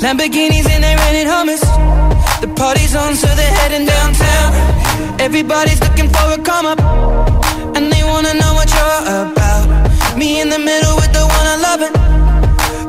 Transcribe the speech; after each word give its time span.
Lamborghinis 0.00 0.66
and 0.70 0.82
they 0.82 0.96
rented 0.96 1.26
Hummers. 1.26 1.60
The 2.40 2.48
party's 2.56 2.96
on, 2.96 3.14
so 3.16 3.26
they're 3.38 3.54
heading 3.60 3.84
downtown. 3.86 5.20
Everybody's 5.20 5.78
looking 5.80 6.08
for 6.08 6.26
a 6.32 6.38
come 6.38 6.64
up, 6.64 6.80
and 7.76 7.92
they 7.92 8.02
wanna 8.02 8.32
know 8.32 8.54
what 8.54 8.68
you're 8.72 9.02
about. 9.20 9.66
Me 10.16 10.40
in 10.40 10.48
the 10.48 10.58
middle 10.58 10.96
with 10.96 11.12
the 11.12 11.24
one 11.38 11.46
I 11.54 11.56
love 11.68 11.80
it. 11.86 11.92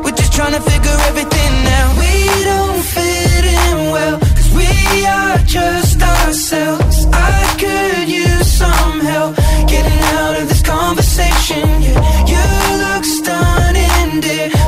We're 0.03 0.15
just 0.15 0.31
trying 0.31 0.53
to 0.53 0.61
figure 0.61 0.97
everything 1.09 1.53
out. 1.79 1.91
We 1.99 2.13
don't 2.49 2.81
fit 2.95 3.43
in 3.59 3.91
well, 3.91 4.17
cause 4.17 4.49
we 4.55 5.05
are 5.05 5.37
just 5.39 6.01
ourselves. 6.01 7.07
I 7.11 7.39
could 7.59 8.07
use 8.07 8.49
some 8.61 9.01
help 9.01 9.35
getting 9.67 10.01
out 10.15 10.39
of 10.39 10.47
this 10.47 10.61
conversation. 10.61 11.67
Yeah, 11.83 11.99
you 12.31 12.43
look 12.83 13.03
stunning, 13.03 14.21
dear. 14.21 14.60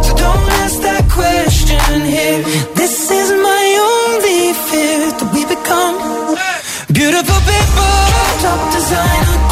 time 8.93 9.42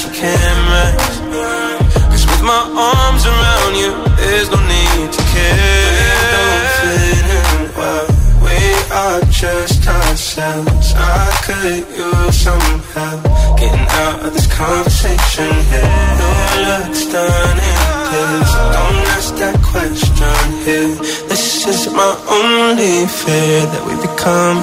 flashy 0.00 0.20
cameras. 0.20 1.20
Cause 2.10 2.26
with 2.26 2.42
my 2.42 2.62
arms 2.74 3.26
around 3.26 3.76
you, 3.76 3.92
there's 4.16 4.50
no 4.50 4.60
need 4.66 5.12
to 5.12 5.22
care. 5.32 5.90
We 5.92 6.26
Don't 6.34 6.68
fit 6.80 7.26
in 7.36 7.76
well. 7.76 8.06
We 8.44 8.58
are 8.92 9.20
just 9.30 9.86
ourselves. 9.86 10.94
I 10.96 11.30
could 11.44 11.86
use 11.96 12.36
some 12.36 12.80
help 12.94 13.22
getting 13.58 13.86
out 14.04 14.26
of 14.26 14.32
this 14.32 14.46
conversation 14.46 15.52
here. 15.70 15.92
Your 16.20 16.44
looks 16.68 17.06
done 17.06 17.58
in 17.70 17.80
this. 18.10 18.52
Don't 18.76 19.00
ask 19.16 19.34
that 19.36 19.56
question 19.62 20.36
here. 20.64 20.94
This 21.28 21.66
is 21.66 21.92
my 21.92 22.12
only 22.28 23.06
fear 23.06 23.66
that 23.72 23.82
we 23.86 23.94
become 24.00 24.58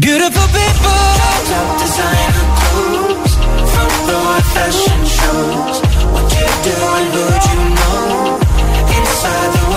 beautiful 0.00 0.46
people. 0.52 0.98
Top 1.48 1.80
designer 1.80 2.52
clothes, 2.58 3.11
fashion 4.54 5.00
shows. 5.04 5.76
What 6.12 6.26
you 6.36 6.48
do 6.66 6.74
and 6.98 7.08
who'd 7.14 7.44
you 7.50 7.60
know? 7.78 8.38
Inside 8.96 9.50
the 9.56 9.71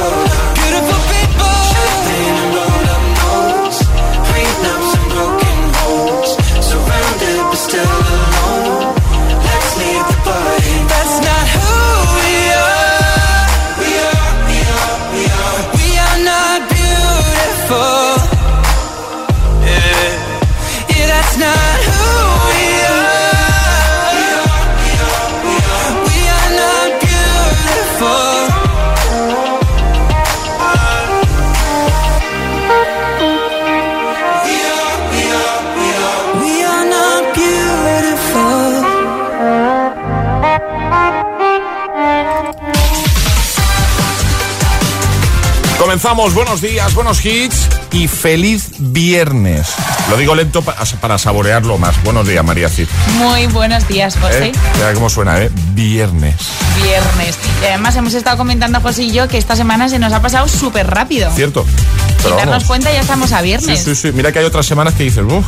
Comenzamos, 46.05 46.35
buenos 46.35 46.61
días, 46.61 46.93
buenos 46.93 47.25
hits 47.25 47.67
y 47.91 48.07
feliz 48.07 48.67
viernes. 48.77 49.69
Lo 50.07 50.17
digo 50.17 50.35
lento 50.35 50.61
pa- 50.61 50.75
para 51.01 51.17
saborearlo 51.17 51.79
más. 51.79 51.95
Buenos 52.03 52.27
días, 52.27 52.45
María 52.45 52.69
Cid. 52.69 52.85
Muy 53.17 53.47
buenos 53.47 53.87
días, 53.87 54.15
José. 54.21 54.49
¿Eh? 54.49 54.51
Mira 54.75 54.93
cómo 54.93 55.09
suena, 55.09 55.41
¿eh? 55.41 55.49
Viernes. 55.73 56.35
Viernes. 56.83 57.39
Y 57.59 57.65
además 57.65 57.95
hemos 57.95 58.13
estado 58.13 58.37
comentando, 58.37 58.79
José 58.81 59.01
y 59.01 59.13
yo, 59.13 59.27
que 59.27 59.39
esta 59.39 59.55
semana 59.55 59.89
se 59.89 59.97
nos 59.97 60.13
ha 60.13 60.21
pasado 60.21 60.47
súper 60.47 60.85
rápido. 60.85 61.31
¿Cierto? 61.35 61.65
Sin 61.65 62.17
Pero 62.21 62.35
darnos 62.35 62.51
vamos. 62.53 62.63
cuenta 62.65 62.93
ya 62.93 62.99
estamos 63.01 63.31
a 63.31 63.39
Sí, 63.39 63.43
viernes. 63.45 63.83
sí, 63.83 63.95
sí. 63.95 64.11
Mira 64.13 64.31
que 64.31 64.37
hay 64.37 64.45
otras 64.45 64.67
semanas 64.67 64.93
que 64.93 65.05
dices, 65.05 65.23
uff, 65.27 65.43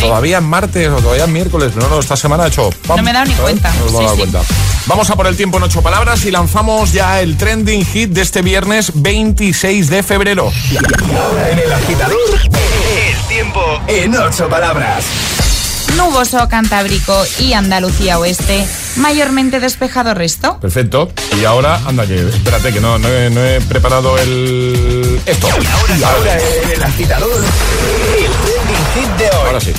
todavía 0.00 0.38
es 0.38 0.42
martes 0.42 0.88
o 0.88 0.96
todavía 1.02 1.24
es 1.24 1.30
miércoles. 1.30 1.76
No, 1.76 1.86
no, 1.86 2.00
esta 2.00 2.16
semana 2.16 2.44
ha 2.44 2.48
hecho. 2.48 2.70
¡pam! 2.86 2.96
No 2.96 3.02
me 3.02 3.10
he 3.10 3.12
dado 3.12 3.26
ni 3.26 3.32
¿sabes? 3.34 3.42
cuenta. 3.60 3.70
No 3.74 3.80
hemos 3.80 3.90
Sí, 3.90 3.96
dado 4.04 4.10
sí. 4.12 4.16
cuenta. 4.20 4.40
Vamos 4.88 5.10
a 5.10 5.16
por 5.16 5.26
el 5.26 5.36
tiempo 5.36 5.58
en 5.58 5.64
ocho 5.64 5.82
palabras 5.82 6.24
y 6.24 6.30
lanzamos 6.30 6.92
ya 6.92 7.20
el 7.20 7.36
trending 7.36 7.84
hit 7.84 8.08
de 8.08 8.22
este 8.22 8.40
viernes 8.40 8.90
26 8.94 9.90
de 9.90 10.02
febrero. 10.02 10.50
Ahora 11.14 11.50
en 11.50 11.58
el 11.58 11.70
agitador, 11.70 12.16
el 12.40 13.28
tiempo 13.28 13.60
en 13.86 14.16
ocho 14.16 14.48
palabras. 14.48 15.04
Nuboso 15.94 16.48
Cantábrico 16.48 17.22
y 17.38 17.52
Andalucía 17.52 18.18
Oeste, 18.18 18.66
mayormente 18.96 19.60
despejado 19.60 20.14
resto. 20.14 20.58
Perfecto. 20.58 21.10
Y 21.38 21.44
ahora, 21.44 21.82
anda 21.86 22.06
que, 22.06 22.26
espérate 22.26 22.72
que 22.72 22.80
no, 22.80 22.98
no, 22.98 23.08
he, 23.08 23.28
no 23.28 23.44
he 23.44 23.60
preparado 23.60 24.16
el... 24.16 25.20
Esto. 25.26 25.48
Ahora 25.48 26.38
en 26.64 26.70
el 26.70 26.82
agitador, 26.82 27.44
el 27.44 28.30
trending 28.30 28.86
hit 28.94 29.16
de 29.18 29.36
hoy. 29.36 29.46
Ahora 29.48 29.60
sí. 29.60 29.72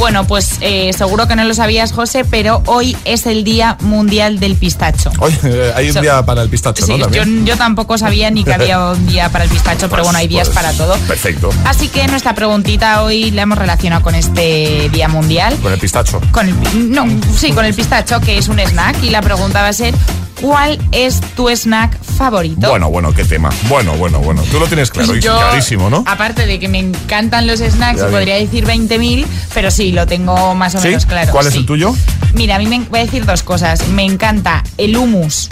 Bueno, 0.00 0.26
pues 0.26 0.56
eh, 0.62 0.94
seguro 0.94 1.28
que 1.28 1.36
no 1.36 1.44
lo 1.44 1.52
sabías, 1.52 1.92
José, 1.92 2.24
pero 2.24 2.62
hoy 2.64 2.96
es 3.04 3.26
el 3.26 3.44
Día 3.44 3.76
Mundial 3.82 4.40
del 4.40 4.56
Pistacho. 4.56 5.10
Oye, 5.18 5.38
eh, 5.44 5.72
hay 5.76 5.88
un 5.88 5.92
So- 5.92 6.00
día 6.00 6.24
para 6.24 6.40
el 6.42 6.48
pistacho, 6.48 6.86
Sí, 6.86 6.96
¿no? 6.96 7.10
yo, 7.10 7.22
yo 7.44 7.56
tampoco 7.58 7.98
sabía 7.98 8.30
ni 8.30 8.42
que 8.42 8.54
había 8.54 8.80
un 8.92 9.06
día 9.06 9.28
para 9.28 9.44
el 9.44 9.50
pistacho, 9.50 9.90
pero 9.90 10.02
Pues- 10.02 10.04
bueno, 10.04 10.18
hay 10.18 10.26
días 10.26 10.48
pues, 10.48 10.56
para 10.56 10.72
todo. 10.72 10.96
Perfecto. 11.06 11.50
Así 11.66 11.88
que 11.88 12.06
nuestra 12.08 12.34
preguntita 12.34 13.02
hoy 13.02 13.30
la 13.30 13.42
hemos 13.42 13.58
relacionado 13.58 14.02
con 14.02 14.14
este 14.14 14.88
Día 14.90 15.08
Mundial. 15.08 15.54
Con 15.62 15.70
el 15.74 15.78
pistacho. 15.78 16.18
Con 16.32 16.48
el, 16.48 16.90
no, 16.90 17.04
sí, 17.36 17.52
con 17.52 17.66
el 17.66 17.74
pistacho, 17.74 18.20
que 18.22 18.38
es 18.38 18.48
un 18.48 18.58
snack. 18.58 19.02
Y 19.04 19.10
la 19.10 19.20
pregunta 19.20 19.60
va 19.60 19.68
a 19.68 19.72
ser, 19.74 19.94
¿cuál 20.40 20.78
es 20.92 21.20
tu 21.36 21.48
snack 21.48 21.98
favorito? 22.02 22.68
Bueno, 22.68 22.90
bueno, 22.90 23.12
qué 23.12 23.24
tema. 23.24 23.50
Bueno, 23.68 23.96
bueno, 23.96 24.18
bueno. 24.20 24.42
Tú 24.50 24.58
lo 24.58 24.66
tienes 24.66 24.90
claro, 24.90 25.14
y 25.14 25.20
Yo, 25.20 25.36
clarísimo, 25.36 25.90
¿no? 25.90 26.04
Aparte 26.06 26.46
de 26.46 26.58
que 26.58 26.68
me 26.68 26.78
encantan 26.78 27.46
los 27.46 27.60
snacks, 27.60 28.02
podría 28.02 28.36
decir 28.36 28.66
20.000, 28.66 29.26
pero 29.54 29.70
sí, 29.70 29.92
lo 29.92 30.06
tengo 30.06 30.54
más 30.54 30.74
o 30.74 30.80
¿Sí? 30.80 30.88
menos 30.88 31.06
claro. 31.06 31.32
¿Cuál 31.32 31.46
es 31.46 31.54
el 31.54 31.66
tuyo? 31.66 31.94
Mira, 32.34 32.56
a 32.56 32.58
mí 32.58 32.66
me 32.66 32.80
voy 32.80 33.00
a 33.00 33.04
decir 33.04 33.26
dos 33.26 33.42
cosas. 33.42 33.88
Me 33.88 34.04
encanta 34.04 34.62
el 34.78 34.96
hummus 34.96 35.48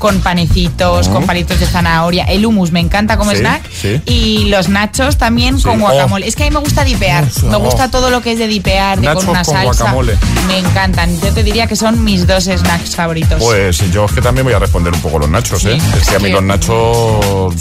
con 0.00 0.18
panecitos, 0.20 1.08
con 1.08 1.24
palitos 1.26 1.60
de 1.60 1.66
zanahoria. 1.66 2.24
El 2.24 2.44
hummus 2.44 2.72
me 2.72 2.80
encanta 2.80 3.16
como 3.16 3.30
Sí, 3.30 3.36
snack. 3.36 3.62
sí. 3.70 4.00
Y 4.06 4.46
los 4.46 4.68
nachos 4.68 5.16
también 5.16 5.58
Sí. 5.58 5.62
con 5.64 5.78
guacamole. 5.78 6.24
Oh. 6.24 6.28
Es 6.28 6.34
que 6.34 6.42
a 6.44 6.46
mí 6.50 6.54
me 6.54 6.60
gusta 6.60 6.82
dipear. 6.82 7.24
Me 7.44 7.56
gusta 7.58 7.88
todo 7.90 8.10
lo 8.10 8.20
que 8.22 8.32
es 8.32 8.38
de 8.38 8.48
dipear, 8.48 8.98
de 8.98 9.06
Nachos 9.06 9.24
con 9.26 9.30
una 9.30 9.44
con 9.44 9.54
salsa. 9.54 9.84
guacamole. 9.84 10.16
Me 10.48 10.58
encantan. 10.58 11.20
Yo 11.20 11.32
te 11.32 11.44
diría 11.44 11.68
que 11.68 11.76
son 11.76 12.02
mis 12.02 12.26
dos 12.26 12.44
snacks 12.44 12.96
favoritos. 12.96 13.40
Pues 13.40 13.78
yo 13.92 14.06
es 14.06 14.12
que 14.12 14.22
también 14.22 14.44
voy 14.44 14.54
a 14.54 14.58
responder 14.58 14.92
un 14.92 15.00
poco 15.00 15.18
los 15.20 15.28
nachos, 15.30 15.64
¿eh? 15.66 15.78
Es 16.00 16.08
que 16.08 16.16
a 16.16 16.18
mí 16.18 16.30
los 16.30 16.42
nachos 16.42 17.54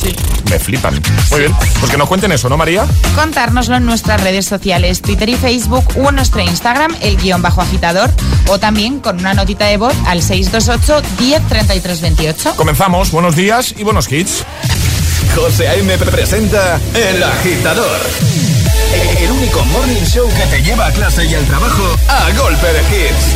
me 0.49 0.57
flipan. 0.59 0.99
Muy 1.31 1.39
bien, 1.41 1.53
pues 1.79 1.91
que 1.91 1.97
nos 1.97 2.07
cuenten 2.07 2.31
eso, 2.31 2.49
¿no, 2.49 2.57
María? 2.57 2.85
contárnoslo 3.15 3.75
en 3.75 3.85
nuestras 3.85 4.21
redes 4.21 4.45
sociales, 4.45 5.01
Twitter 5.01 5.27
y 5.29 5.35
Facebook 5.35 5.83
o 6.01 6.09
en 6.09 6.15
nuestro 6.15 6.39
Instagram, 6.41 6.95
el 7.01 7.17
guion 7.17 7.41
bajo 7.41 7.61
agitador, 7.61 8.09
o 8.47 8.57
también 8.59 8.99
con 8.99 9.19
una 9.19 9.33
notita 9.33 9.65
de 9.65 9.75
voz 9.77 9.93
al 10.07 10.21
628 10.21 11.01
10 11.19 11.47
33 11.47 12.01
28. 12.01 12.28
Comenzamos, 12.55 13.11
buenos 13.11 13.35
días 13.35 13.73
y 13.75 13.83
buenos 13.83 14.09
hits. 14.11 14.45
José 15.35 15.67
A.M. 15.67 15.97
presenta 15.97 16.79
El 16.93 17.23
Agitador. 17.23 17.99
El 19.19 19.31
único 19.31 19.65
morning 19.65 20.05
show 20.05 20.29
que 20.29 20.45
te 20.45 20.61
lleva 20.61 20.85
a 20.87 20.91
clase 20.91 21.25
y 21.25 21.33
al 21.33 21.43
trabajo 21.45 21.95
a 22.07 22.29
golpe 22.37 22.67
de 22.67 22.81
hits. 22.93 23.35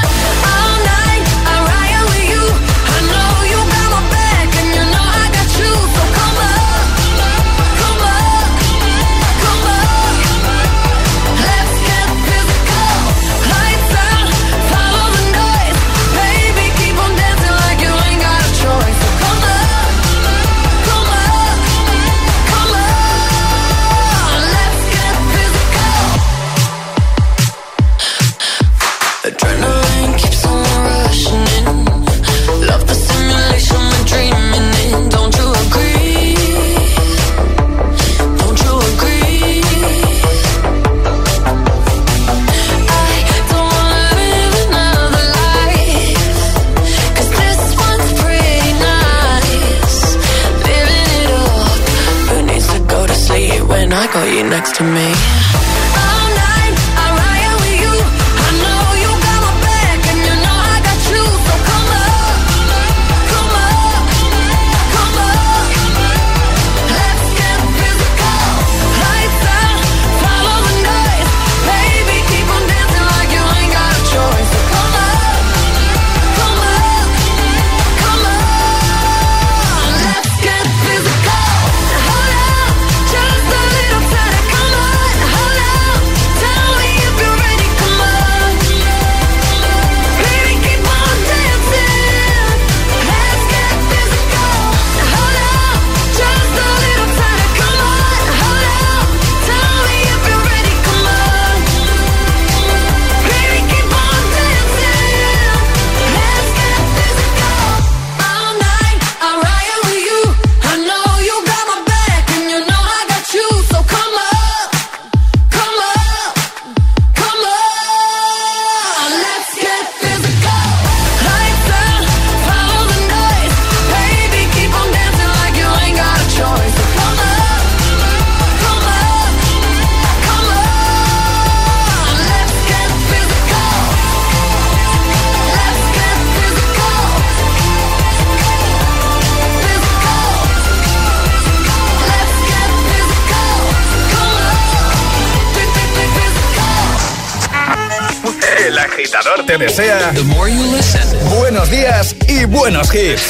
Buenos 152.61 152.91
hits. 152.91 153.23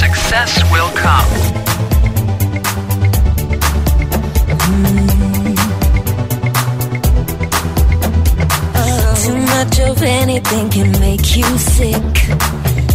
success 0.00 0.50
will 0.72 0.90
come. 0.96 1.28
Mm. 4.66 5.14
Too 9.24 9.38
much 9.54 9.78
of 9.78 10.02
anything 10.02 10.70
can 10.70 10.90
make 10.98 11.36
you 11.36 11.46
sick. 11.56 12.14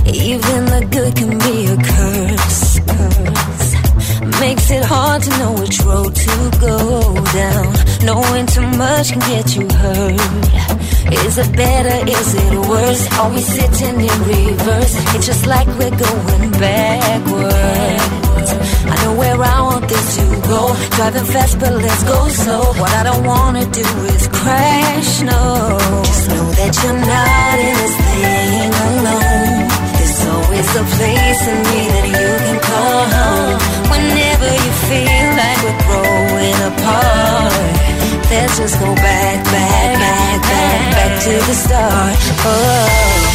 Even 0.06 0.66
the 0.66 0.86
good 0.92 1.16
can 1.16 1.38
be 1.48 1.68
a 1.68 1.78
curse. 1.92 2.80
curse. 2.92 4.40
Makes 4.42 4.72
it 4.72 4.84
hard 4.84 5.24
to 5.24 5.30
know 5.40 5.54
which 5.54 5.80
road 5.80 6.14
to 6.14 6.52
go 6.60 7.14
down. 7.32 7.74
Knowing 8.04 8.46
too 8.48 8.68
much 8.78 9.12
can 9.14 9.20
get 9.32 9.56
you 9.56 9.66
hurt. 9.78 10.79
Is 11.12 11.38
it 11.38 11.52
better? 11.56 11.98
Is 12.10 12.34
it 12.36 12.54
worse? 12.70 13.04
Are 13.20 13.32
we 13.32 13.42
sitting 13.42 14.00
in 14.02 14.20
reverse? 14.34 14.94
It's 15.16 15.26
just 15.26 15.46
like 15.48 15.68
we're 15.80 15.90
going 15.90 16.52
backwards. 16.52 18.50
I 18.92 18.96
know 19.04 19.14
where 19.18 19.42
I 19.42 19.62
want 19.62 19.88
this 19.90 20.18
to 20.18 20.26
go. 20.48 20.62
Driving 20.98 21.26
fast, 21.26 21.60
but 21.60 21.74
let's 21.74 22.04
go 22.04 22.28
slow. 22.28 22.64
What 22.82 22.92
I 22.94 23.04
don't 23.04 23.26
wanna 23.26 23.66
do 23.66 23.88
is 24.14 24.28
crash, 24.28 25.22
no. 25.22 25.78
Just 26.06 26.30
know 26.30 26.48
that 26.60 26.72
you're 26.82 27.02
not 27.14 27.58
in 27.68 27.76
this 27.82 27.96
thing 28.10 28.72
alone. 28.88 29.68
There's 29.98 30.22
always 30.34 30.70
a 30.82 30.86
place 30.96 31.42
in 31.54 31.60
me 31.70 31.80
that 31.94 32.08
you 32.18 32.30
can 32.46 32.60
call 32.70 33.02
home. 33.18 33.58
Whenever 33.94 34.50
you 34.64 34.72
feel 34.90 35.28
like 35.42 35.60
we're 35.66 35.82
growing 35.88 36.60
apart. 36.70 37.99
Let's 38.32 38.60
just 38.60 38.80
go 38.80 38.94
back, 38.94 39.44
back, 39.46 39.98
back, 39.98 40.42
back, 40.44 40.92
back 40.94 41.24
to 41.24 41.32
the 41.32 41.54
start. 41.54 42.16
Oh, 42.46 42.86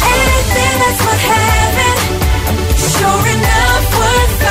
anything 0.07 0.75
that's 0.79 1.01
what 1.05 1.19
happened, 1.19 1.99
sure 2.79 3.25
enough, 3.35 3.85
worth 3.99 4.44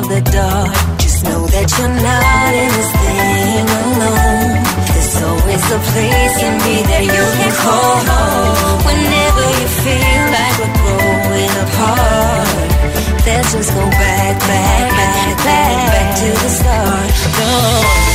of 0.00 0.08
the 0.08 0.20
dark. 0.30 0.72
Just 0.98 1.24
know 1.24 1.42
that 1.46 1.66
you're 1.76 1.96
not 2.08 2.52
in 2.62 2.70
this 2.76 2.90
thing 3.04 3.66
alone. 3.80 4.56
There's 4.92 5.16
always 5.28 5.64
a 5.78 5.80
place 5.90 6.38
in 6.48 6.54
me 6.64 6.76
that 6.90 7.04
you 7.14 7.24
can 7.38 7.52
call 7.64 7.96
home. 8.10 8.78
Whenever 8.88 9.44
you 9.60 9.68
feel 9.84 10.24
like 10.36 10.54
we're 10.60 10.76
growing 10.80 11.54
apart. 11.64 12.68
Let's 13.26 13.52
just 13.52 13.72
go 13.74 13.84
back, 14.04 14.34
back, 14.50 14.84
back, 14.98 15.36
back, 15.44 15.76
back 15.92 16.08
to 16.20 16.28
the 16.42 16.50
start. 16.58 17.10
No. 17.38 18.09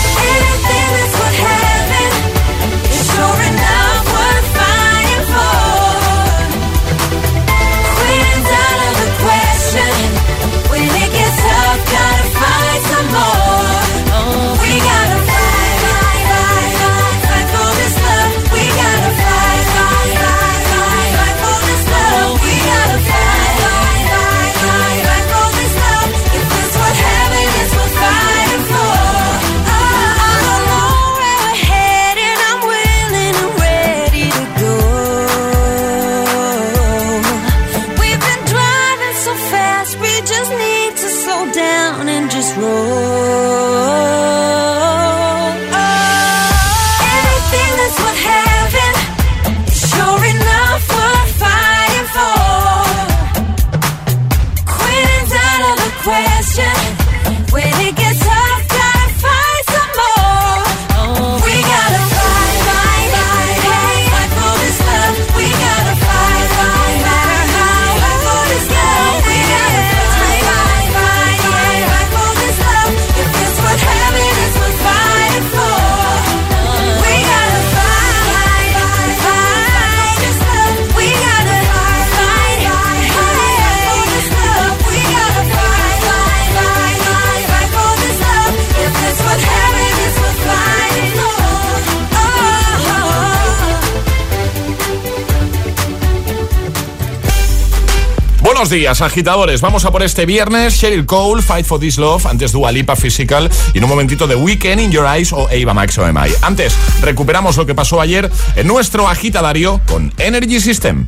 Días, 98.75 99.01
agitadores. 99.01 99.61
Vamos 99.61 99.85
a 99.85 99.91
por 99.91 100.03
este 100.03 100.25
viernes. 100.25 100.77
Cheryl 100.77 101.05
Cole, 101.05 101.41
Fight 101.41 101.65
for 101.65 101.79
This 101.79 101.97
Love. 101.97 102.25
Antes 102.25 102.51
Dua 102.51 102.71
Lipa, 102.73 102.95
Physical. 102.97 103.49
Y 103.73 103.77
en 103.77 103.83
un 103.85 103.89
momentito 103.89 104.27
de 104.27 104.35
Weekend 104.35 104.81
in 104.81 104.91
Your 104.91 105.05
Eyes 105.07 105.31
o 105.31 105.47
Ava 105.47 105.73
Max 105.73 105.97
o 105.97 106.05
MI. 106.11 106.33
Antes, 106.41 106.73
recuperamos 107.01 107.55
lo 107.55 107.65
que 107.65 107.73
pasó 107.73 108.01
ayer 108.01 108.29
en 108.55 108.67
nuestro 108.67 109.07
agitadario 109.07 109.79
con 109.87 110.13
Energy 110.17 110.59
System. 110.59 111.05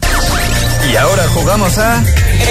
Y 0.91 0.95
ahora 0.95 1.27
jugamos 1.33 1.77
a 1.77 2.01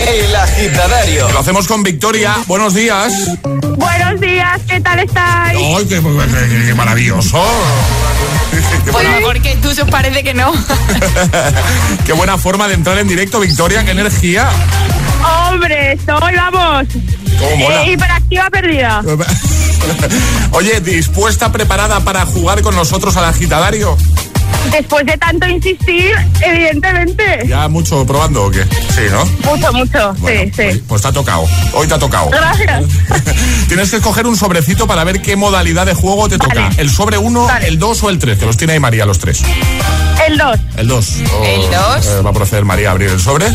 El 0.07 0.37
Agitadario. 0.37 1.31
Lo 1.31 1.39
hacemos 1.39 1.67
con 1.67 1.83
Victoria. 1.83 2.37
Buenos 2.47 2.75
días. 2.75 3.13
Buenos 3.43 4.21
días, 4.21 4.61
¿qué 4.69 4.81
tal 4.81 4.99
estáis? 4.99 5.59
¡Ay, 5.59 5.87
qué, 5.89 6.01
qué- 6.03 6.67
qué 6.67 6.75
maravilloso! 6.75 7.43
Qué 8.85 8.93
Pues 8.93 9.09
buena, 9.09 9.27
porque 9.27 9.57
tú 9.63 9.73
se 9.75 9.85
parece 9.87 10.23
que 10.23 10.35
no. 10.35 10.53
qué 12.07 12.13
buena 12.13 12.37
forma 12.37 12.69
de 12.69 12.75
entrar 12.75 12.99
en 12.99 13.09
directo, 13.09 13.41
Victoria. 13.41 13.85
¡Qué 13.85 13.93
energía! 13.93 14.49
Hombre, 15.27 15.93
estoy, 15.93 16.35
vamos. 16.37 16.87
¡Cómo 17.39 17.57
mola! 17.57 17.85
Eh, 17.85 17.93
hiperactiva 17.93 18.51
perdida. 18.51 19.03
Oye, 20.53 20.81
¿dispuesta, 20.81 21.53
preparada 21.53 22.01
para 22.01 22.25
jugar 22.27 22.63
con 22.63 22.75
nosotros 22.75 23.17
al 23.17 23.25
agitadario? 23.27 23.97
Después 24.71 25.07
de 25.07 25.17
tanto 25.17 25.47
insistir, 25.47 26.13
evidentemente. 26.41 27.43
¿Ya 27.47 27.69
mucho 27.69 28.05
probando 28.05 28.47
o 28.47 28.51
qué? 28.51 28.65
Sí, 28.65 29.03
¿no? 29.11 29.25
Mucho, 29.51 29.73
mucho. 29.73 30.15
Bueno, 30.19 30.41
sí, 30.43 30.47
sí. 30.47 30.53
Pues, 30.57 30.79
pues 30.89 31.03
te 31.03 31.09
ha 31.09 31.13
tocado. 31.13 31.45
Hoy 31.73 31.87
te 31.87 31.95
ha 31.95 31.99
tocado. 31.99 32.31
Gracias. 32.31 32.85
Tienes 33.69 33.91
que 33.91 33.97
escoger 33.97 34.27
un 34.27 34.37
sobrecito 34.37 34.87
para 34.87 35.05
ver 35.05 35.23
qué 35.23 35.37
modalidad 35.37 35.87
de 35.87 35.95
juego 35.95 36.29
te 36.29 36.39
toca. 36.39 36.71
El 36.79 36.91
sobre 36.91 37.17
1, 37.17 37.45
Vale. 37.47 37.69
el 37.69 37.79
2 37.79 38.03
o 38.03 38.11
el 38.11 38.19
3, 38.19 38.39
que 38.39 38.47
los 38.47 38.57
tiene 38.57 38.73
ahí 38.73 38.81
María 38.81 39.07
los 39.07 39.19
tres. 39.19 39.43
El 40.27 40.37
2. 40.37 40.59
El 40.79 40.89
2. 40.89 41.15
El 41.45 41.71
dos. 41.71 42.27
va 42.27 42.31
a 42.31 42.33
proceder 42.33 42.65
María 42.65 42.89
a 42.89 42.93
abrir 42.93 43.11
el 43.11 43.21
sobre. 43.21 43.47
¿eh? 43.47 43.53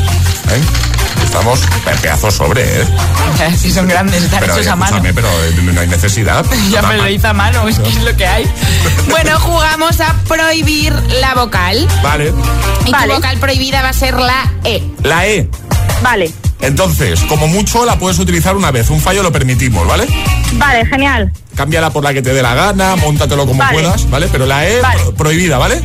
Estamos. 1.32 1.62
Pedazo 2.02 2.30
sobre, 2.30 2.82
¿eh? 2.82 2.86
Si 3.58 3.72
son 3.72 3.88
grandes, 3.88 4.22
están 4.24 4.42
Pero, 4.42 4.54
hechos 4.56 4.68
a 4.68 4.76
mano. 4.76 5.02
pero 5.16 5.28
eh, 5.46 5.54
no 5.74 5.80
hay 5.80 5.88
necesidad. 5.88 6.46
Ya 6.70 6.82
me 6.82 6.98
lo 6.98 7.08
hice 7.08 7.28
a 7.28 7.34
mano, 7.34 7.68
es 7.70 7.80
que 7.80 7.88
es 7.88 8.02
lo 8.04 8.16
que 8.18 8.28
hay. 8.28 8.46
Bueno, 9.10 9.40
jugamos 9.40 10.02
a 10.02 10.14
prohibir 10.28 10.92
la 11.22 11.34
vocal. 11.36 11.88
Vale. 12.04 12.34
Y 12.86 12.92
Vale. 12.92 13.08
tu 13.08 13.14
vocal 13.14 13.38
prohibida 13.38 13.82
va 13.82 13.90
a 13.90 13.94
ser 13.94 14.16
la 14.20 14.52
E. 14.66 14.84
La 15.04 15.26
E. 15.26 15.50
Vale. 16.04 16.30
Entonces, 16.60 17.22
como 17.22 17.48
mucho 17.48 17.86
la 17.86 17.98
puedes 17.98 18.20
utilizar 18.20 18.58
una 18.58 18.72
vez. 18.72 18.90
Un 18.90 19.00
fallo 19.00 19.24
lo 19.24 19.32
permitimos, 19.32 19.88
¿vale? 19.88 20.08
Vale, 20.54 20.86
genial. 20.86 21.32
Cámbiala 21.56 21.92
por 21.92 22.04
la 22.04 22.14
que 22.14 22.22
te 22.22 22.34
dé 22.34 22.42
la 22.44 22.54
gana, 22.56 22.96
móntatelo 22.98 23.46
como 23.48 23.60
Vale. 23.60 23.74
puedas, 23.74 24.10
¿vale? 24.10 24.28
Pero 24.32 24.46
la 24.46 24.68
E 24.68 24.82
Vale. 24.82 25.02
pro- 25.04 25.14
prohibida, 25.16 25.58
¿vale? 25.58 25.82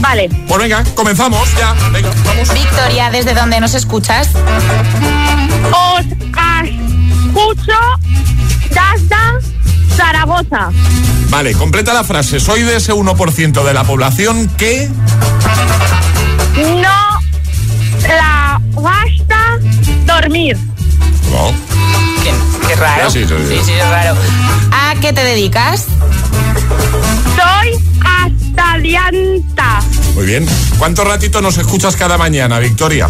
Vale. 0.00 0.28
Pues 0.48 0.60
venga, 0.60 0.84
comenzamos 0.94 1.48
ya. 1.56 1.74
Venga, 1.92 2.10
vamos. 2.24 2.52
Victoria, 2.52 3.10
¿desde 3.10 3.34
dónde 3.34 3.60
nos 3.60 3.74
escuchas? 3.74 4.30
Os 5.72 6.06
escucho 6.64 7.78
desde 8.70 9.96
Zaragoza. 9.96 10.70
Vale, 11.28 11.54
completa 11.54 11.92
la 11.92 12.04
frase. 12.04 12.40
Soy 12.40 12.62
de 12.62 12.76
ese 12.76 12.92
1% 12.92 13.62
de 13.64 13.74
la 13.74 13.84
población 13.84 14.48
que... 14.56 14.90
No 16.56 17.10
la 18.08 18.60
basta 18.72 19.58
dormir. 20.06 20.56
No. 21.30 21.52
raro. 22.76 23.10
Sí, 23.10 23.24
sí, 23.26 23.34
sí. 23.48 23.60
sí, 23.64 23.72
es 23.72 23.88
raro. 23.88 24.16
¿A 24.72 24.94
qué 25.00 25.12
te 25.12 25.22
dedicas? 25.22 25.86
Soy 27.36 27.78
astalianta. 28.50 29.80
Muy 30.14 30.26
bien. 30.26 30.46
¿Cuánto 30.78 31.02
ratito 31.04 31.40
nos 31.40 31.56
escuchas 31.58 31.96
cada 31.96 32.18
mañana, 32.18 32.58
Victoria? 32.58 33.08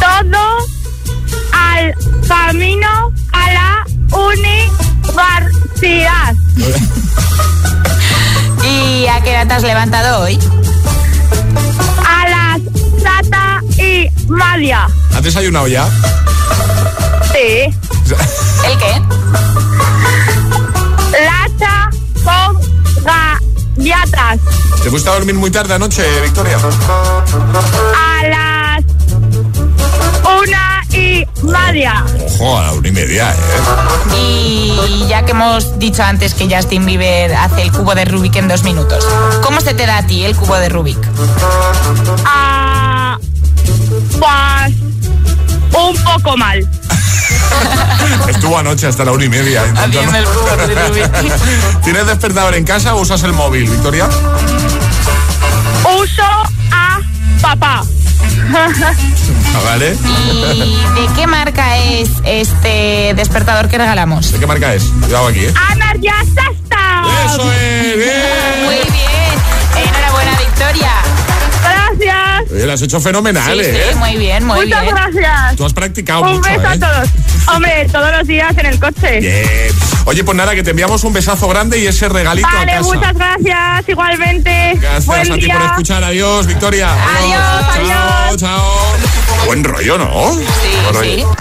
Todo 0.00 0.66
al 1.52 1.94
camino 2.26 3.12
a 3.32 3.52
la 3.52 3.84
universidad. 5.80 6.34
¿Y 8.64 9.06
a 9.06 9.20
qué 9.22 9.30
hora 9.30 9.46
te 9.46 9.54
has 9.54 9.62
levantado 9.62 10.22
hoy? 10.22 10.38
A 12.06 12.28
las 12.28 12.60
Sata 13.02 13.60
y 13.78 14.08
Malia. 14.28 14.88
¿Has 15.14 15.22
desayunado 15.22 15.66
ya? 15.66 15.88
Sí. 17.32 17.74
¿El 18.66 18.78
qué? 18.78 19.02
¿Te 24.82 24.90
fuiste 24.90 25.08
a 25.10 25.12
dormir 25.12 25.34
muy 25.34 25.50
tarde 25.50 25.74
anoche, 25.74 26.02
Victoria? 26.22 26.56
A 26.56 28.26
las 28.26 28.84
una 30.42 30.82
y 30.90 31.26
media. 31.42 32.04
Ojo, 32.26 32.58
a 32.58 32.62
la 32.62 32.72
una 32.72 32.88
y 32.88 32.92
media, 32.92 33.32
¿eh? 33.32 33.36
Y 34.16 35.06
ya 35.08 35.24
que 35.24 35.32
hemos 35.32 35.78
dicho 35.78 36.02
antes 36.02 36.34
que 36.34 36.48
Justin 36.54 36.84
Bieber 36.84 37.34
hace 37.34 37.62
el 37.62 37.70
cubo 37.70 37.94
de 37.94 38.04
Rubik 38.04 38.36
en 38.36 38.48
dos 38.48 38.64
minutos, 38.64 39.06
¿cómo 39.42 39.60
se 39.60 39.74
te 39.74 39.86
da 39.86 39.98
a 39.98 40.06
ti 40.06 40.24
el 40.24 40.34
cubo 40.36 40.56
de 40.56 40.68
Rubik? 40.68 40.98
Ah, 42.24 43.18
pues 44.18 44.91
un 45.74 46.04
poco 46.04 46.36
mal. 46.36 46.58
Estuvo 48.28 48.58
anoche 48.58 48.86
hasta 48.86 49.04
la 49.04 49.12
una 49.12 49.24
y 49.24 49.28
media. 49.28 49.62
intentando- 49.66 50.16
el 50.16 50.24
cubo. 50.24 50.48
¿Tienes 51.84 52.06
despertador 52.06 52.54
en 52.54 52.64
casa 52.64 52.94
o 52.94 53.00
usas 53.00 53.22
el 53.22 53.32
móvil, 53.32 53.68
Victoria? 53.68 54.08
Uso 55.98 56.22
a 56.72 56.98
papá. 57.40 57.82
Ah, 59.54 59.60
¿Vale? 59.64 59.96
¿Y 60.54 60.76
de 60.94 61.08
qué 61.14 61.26
marca 61.26 61.76
es 61.76 62.08
este 62.24 63.12
despertador 63.14 63.68
que 63.68 63.76
regalamos? 63.76 64.32
¿De 64.32 64.38
qué 64.38 64.46
marca 64.46 64.72
es? 64.74 64.84
Cuidado 65.02 65.26
aquí, 65.28 65.40
¿eh? 65.40 65.54
Energía 65.72 66.14
Sasta. 66.34 67.02
¡Eso 67.26 67.52
es! 67.52 67.96
Muy 68.64 68.74
¡Bien! 68.76 68.86
bien. 68.92 69.86
Enhorabuena, 69.88 70.30
Victoria. 70.38 70.92
Oye, 72.52 72.66
lo 72.66 72.72
has 72.72 72.82
hecho 72.82 73.00
fenomenal, 73.00 73.54
Sí, 73.58 73.60
¿eh? 73.64 73.86
sí, 73.92 73.98
muy 73.98 74.16
bien, 74.16 74.44
muy 74.44 74.66
Muchas 74.66 74.82
bien. 74.82 74.94
gracias. 74.94 75.56
Tú 75.56 75.64
has 75.64 75.72
practicado 75.72 76.22
Un 76.22 76.36
mucho, 76.36 76.50
beso 76.50 76.62
¿eh? 76.62 76.66
a 76.66 76.78
todos. 76.78 77.08
Hombre, 77.54 77.86
todos 77.90 78.12
los 78.12 78.26
días 78.26 78.56
en 78.58 78.66
el 78.66 78.78
coche. 78.78 79.20
Bien. 79.20 79.46
Oye, 80.04 80.22
pues 80.24 80.36
nada, 80.36 80.54
que 80.54 80.62
te 80.62 80.70
enviamos 80.70 81.02
un 81.04 81.12
besazo 81.12 81.48
grande 81.48 81.78
y 81.78 81.86
ese 81.86 82.08
regalito 82.08 82.46
a 82.48 82.52
Vale, 82.52 82.72
casa. 82.72 82.82
muchas 82.82 83.14
gracias. 83.14 83.88
Igualmente. 83.88 84.72
Gracias 84.80 85.06
Buen 85.06 85.32
a 85.32 85.34
ti 85.34 85.40
día. 85.40 85.54
por 85.58 85.62
escuchar. 85.66 86.04
Adiós, 86.04 86.46
Victoria. 86.46 86.92
Adiós, 86.92 87.66
Chao, 87.86 88.26
adiós. 88.26 88.36
chao. 88.40 89.46
Buen 89.46 89.64
rollo, 89.64 89.98
¿no? 89.98 90.32
Sí, 90.34 90.44
Buen 90.82 90.94
rollo. 90.94 91.34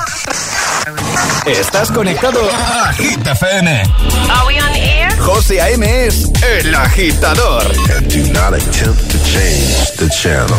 sí. 1.46 1.52
Estás 1.52 1.92
conectado 1.92 2.40
a 2.54 2.94
Hit 2.94 3.26
FM. 3.26 3.72
Are 4.30 4.48
we 4.48 4.62
on 4.62 4.76
air? 4.76 5.12
José 5.20 5.60
A.M. 5.62 6.06
es 6.08 6.30
el 6.42 6.74
agitador. 6.74 7.64
and 7.98 8.08
do 8.12 8.32
not 8.32 8.54
attempt 8.54 9.10
to 9.12 9.18
change 9.24 9.92
the 9.98 10.08
channel. 10.10 10.56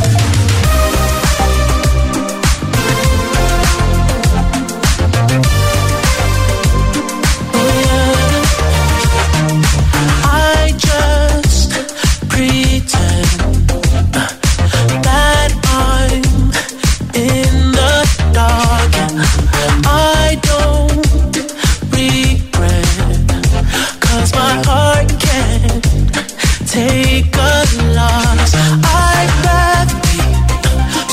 Take 26.72 27.36
a 27.36 27.56
loss. 27.92 28.50
I'd 28.56 29.32
rather 29.44 29.98
be 30.08 30.24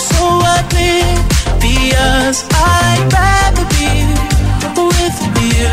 so 0.07 0.23
oblivious. 0.55 2.37
I'd 2.47 3.03
rather 3.11 3.65
be 3.75 3.91
with 4.87 5.19
you. 5.51 5.71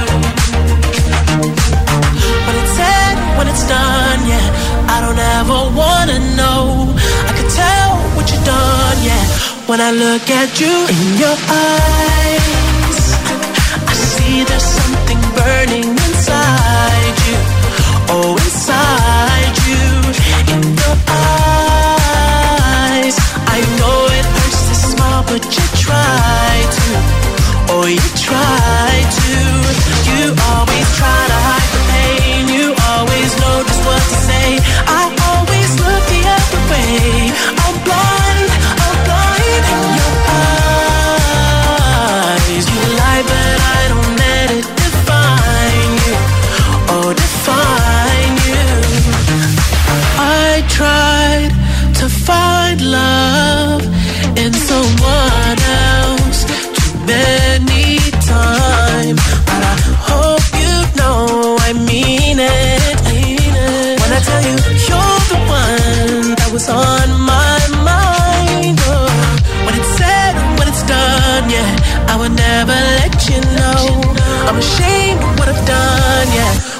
When 2.46 2.57
it's 2.62 2.75
said, 2.79 3.16
when 3.38 3.46
it's 3.46 3.66
done, 3.68 4.20
yeah. 4.27 4.46
I 4.94 4.96
don't 5.05 5.22
ever 5.38 5.61
wanna 5.81 6.18
know. 6.35 6.90
I 7.29 7.33
can 7.38 7.49
tell 7.62 7.90
what 8.16 8.27
you've 8.31 8.44
done, 8.44 8.99
yeah. 9.07 9.25
When 9.68 9.81
I 9.81 9.92
look 9.92 10.27
at 10.31 10.59
you 10.61 10.75
in 10.94 11.03
your 11.22 11.37
eyes, 11.70 13.01
I 13.90 13.94
see 13.94 14.42
there's 14.42 14.68
something 14.79 15.20
burning 15.38 15.95
you 27.96 28.02
try 28.14 28.65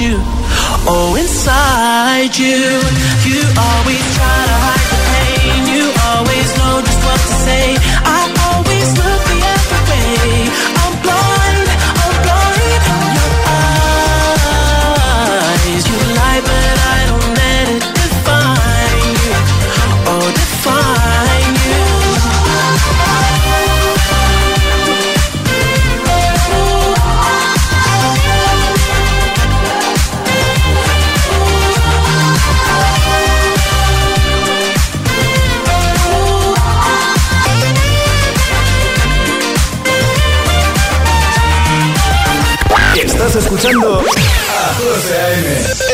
you. 0.00 0.18
Oh, 0.86 1.16
inside 1.18 2.36
you. 2.36 2.80
You 3.24 3.42
always 3.56 4.03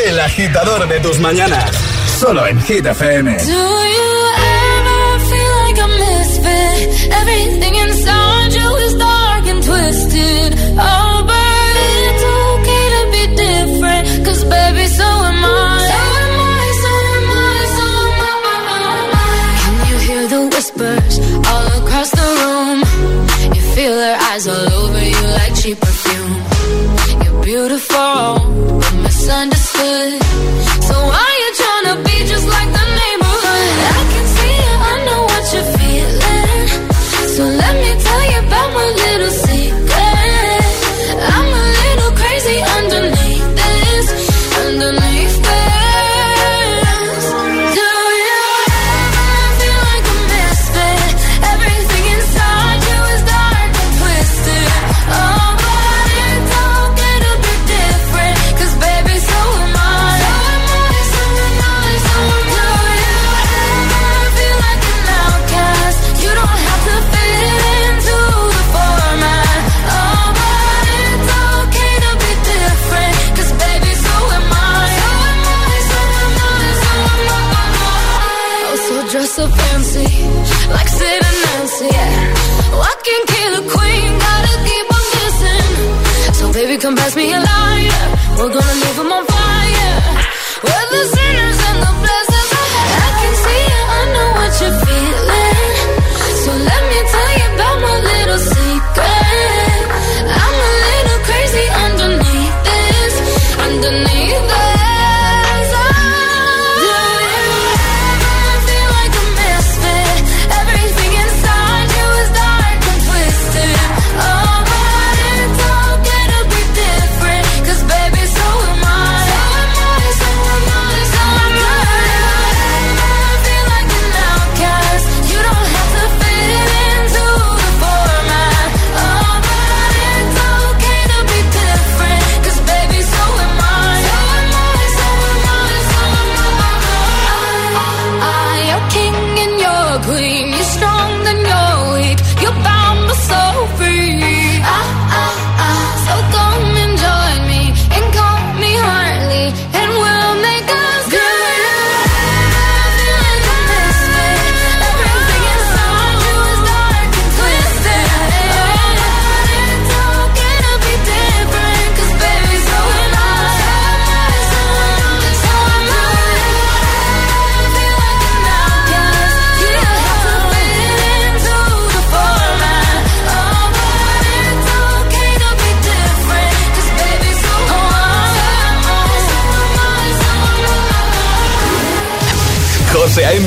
el 0.05 0.19
agitador 0.19 0.87
de 0.89 0.99
tus 0.99 1.19
mañanas, 1.19 1.71
solo 2.19 2.45
en 2.45 2.59
Hit 2.61 2.85
FM. 2.85 3.31
Do 3.31 3.51
you 3.51 4.11
ever 4.57 5.19
feel 5.29 5.53
like 5.65 5.79
a 5.79 5.87
misfit? 5.87 7.11
Everything 7.21 7.75
inside 7.75 8.53
you 8.53 8.75
is 8.77 8.93
dark 8.95 9.47
and 9.47 9.63
twisted. 9.63 10.53
Oh, 10.77 11.23
but 11.25 11.75
it's 11.87 12.23
okay 12.51 12.85
to 12.95 13.01
be 13.15 13.23
different, 13.35 14.25
cause 14.25 14.43
baby, 14.43 14.85
so 14.87 15.03
am 15.05 15.45
I. 15.45 15.87
So 15.87 15.99
am 16.23 16.39
I, 16.41 16.67
so 16.83 16.91
am 17.15 17.31
I, 17.31 17.65
so 17.77 17.87
am 18.31 18.45
I. 18.51 19.29
Can 19.63 19.75
you 19.89 19.97
hear 20.07 20.23
the 20.27 20.41
whispers 20.53 21.19
all 21.47 21.67
across 21.81 22.09
the 22.11 22.27
room? 22.41 22.79
You 23.55 23.61
feel 23.75 23.93
her 23.93 24.17
eyes 24.29 24.45
all 24.45 24.73
over 24.73 25.03
you 25.05 25.21
like 25.39 25.55
she 25.55 25.73
good. 29.81 30.20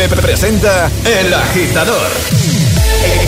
Presenta 0.09 0.91
El 1.07 1.33
Agitador. 1.33 2.11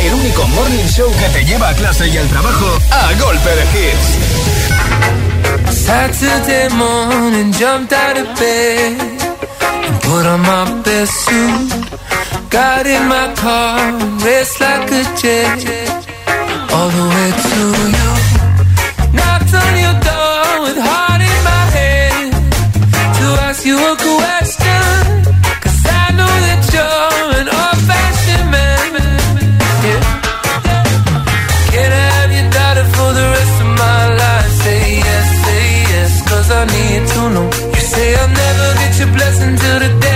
El 0.03 0.13
único 0.13 0.47
morning 0.49 0.85
show 0.87 1.11
que 1.17 1.29
te 1.31 1.43
lleva 1.47 1.71
a 1.71 1.75
clase 1.75 2.07
y 2.07 2.19
al 2.19 2.29
trabajo 2.29 2.67
a 2.91 3.15
golpe 3.15 3.49
de 3.49 3.63
hits. 3.73 4.19
Saturday 5.75 6.69
morning, 6.69 7.51
jumped 7.53 7.95
out 7.95 8.19
of 8.19 8.27
bed 8.39 9.01
and 9.01 10.01
put 10.03 10.27
on 10.27 10.43
my 10.43 10.83
best 10.83 11.15
suit. 11.25 11.73
Got 12.51 12.87
in 12.87 13.09
my 13.09 13.33
car, 13.37 13.93
raced 14.23 14.61
like 14.61 14.93
a 14.93 15.03
jet, 15.17 15.65
all 16.73 16.91
the 16.91 17.09
way 17.09 17.33
to 17.43 17.59
you. 17.91 18.06
I 36.59 36.65
need 36.65 37.03
to 37.13 37.21
know. 37.35 37.49
You 37.75 37.83
say 37.93 38.17
I'll 38.17 38.29
never 38.29 38.69
get 38.81 38.99
your 39.01 39.13
blessing 39.17 39.57
till 39.57 39.79
the 39.85 40.01
day. 40.01 40.16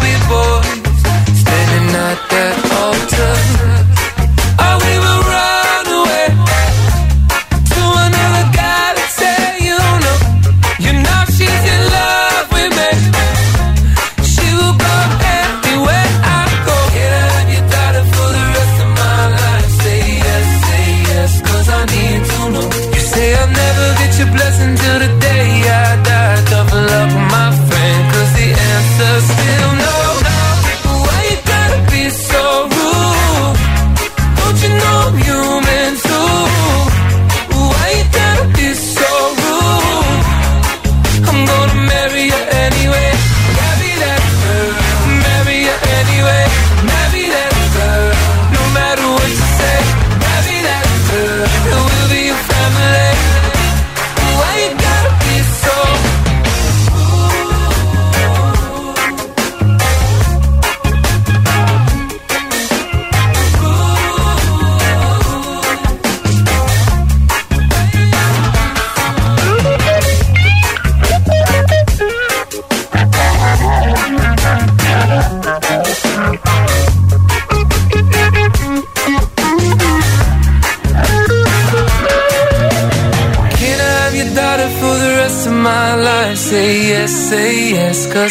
be 0.00 0.14
boys 0.28 1.40
standing 1.40 1.88
at 2.08 2.18
that 2.30 2.56
altar. 2.82 3.61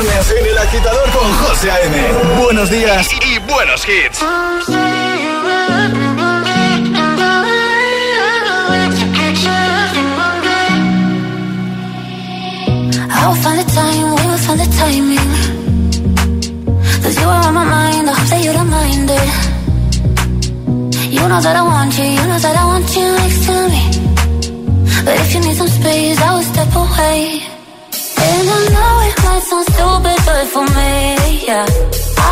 viernes 0.00 0.30
en 0.30 0.46
El 0.46 0.58
Agitador 0.58 1.10
con 1.10 1.32
José 1.34 1.70
A.M. 1.70 1.96
Buenos 2.42 2.70
días 2.70 3.08
y, 3.12 3.16
y 3.34 3.38
buenos 3.38 3.82
hits. 3.88 4.20
I 13.08 13.28
will 13.28 13.36
find 13.36 13.58
the 13.58 13.64
time, 13.72 14.14
we 14.14 14.22
will 14.26 14.38
find 14.38 14.60
the 14.60 14.66
timing. 14.76 15.30
Cause 17.02 17.16
you 17.18 17.28
are 17.28 17.46
on 17.46 17.54
my 17.54 17.64
mind, 17.64 18.08
I 18.08 18.12
hope 18.12 18.28
that 18.28 18.44
you 18.44 18.52
don't 18.52 18.68
mind 18.68 19.10
it. 19.10 19.30
You 21.12 21.28
know 21.28 21.40
that 21.40 21.56
I 21.56 21.62
want 21.62 21.96
you, 21.98 22.04
you 22.04 22.26
know 22.26 22.38
that 22.38 22.56
I 22.56 22.64
want 22.66 22.96
you 22.96 23.12
next 23.12 23.46
to 23.46 23.68
me. 23.70 23.82
But 25.04 25.14
if 25.20 25.34
you 25.34 25.40
need 25.40 25.56
some 25.56 25.68
space, 25.68 26.20
I 26.20 26.34
will 26.34 26.42
step 26.42 26.74
away. 26.74 27.55
for 30.46 30.62
me, 30.62 31.46
yeah. 31.46 31.66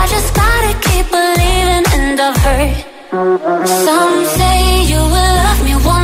I 0.00 0.06
just 0.14 0.34
gotta 0.34 0.72
keep 0.86 1.06
believing, 1.10 1.84
and 1.98 2.20
I've 2.20 2.36
heard 2.46 2.74
some 3.86 4.24
say 4.38 4.84
you 4.92 5.00
will 5.14 5.34
love 5.44 5.60
me 5.64 5.74
one 5.96 6.03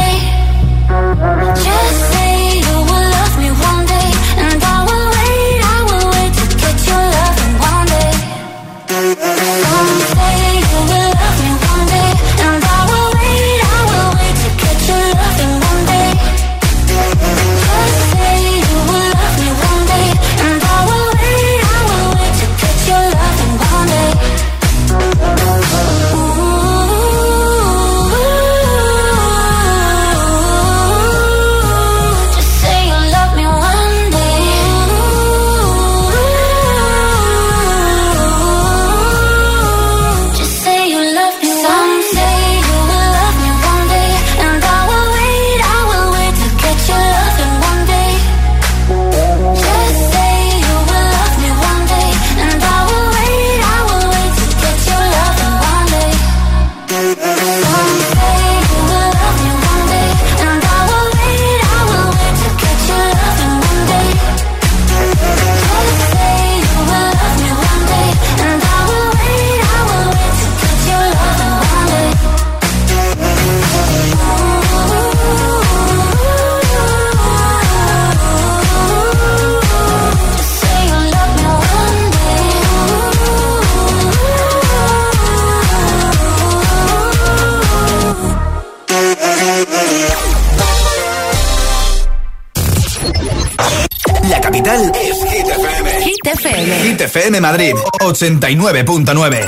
89.9. 98.11 99.45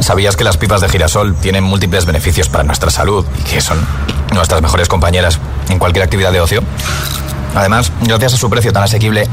¿Sabías 0.00 0.36
que 0.36 0.44
las 0.44 0.56
pipas 0.56 0.80
de 0.80 0.88
girasol 0.88 1.34
tienen 1.36 1.64
múltiples 1.64 2.06
beneficios 2.06 2.48
para 2.48 2.64
nuestra 2.64 2.90
salud 2.90 3.24
y 3.40 3.42
que 3.42 3.60
son 3.60 3.78
nuestras 4.32 4.62
mejores 4.62 4.88
compañeras 4.88 5.38
en 5.68 5.78
cualquier 5.78 6.04
actividad 6.04 6.32
de 6.32 6.40
ocio? 6.40 6.62
Además, 7.54 7.92
gracias 8.02 8.34
a 8.34 8.36
su 8.36 8.48
precio 8.48 8.72
tan 8.72 8.82
asequible 8.84 9.28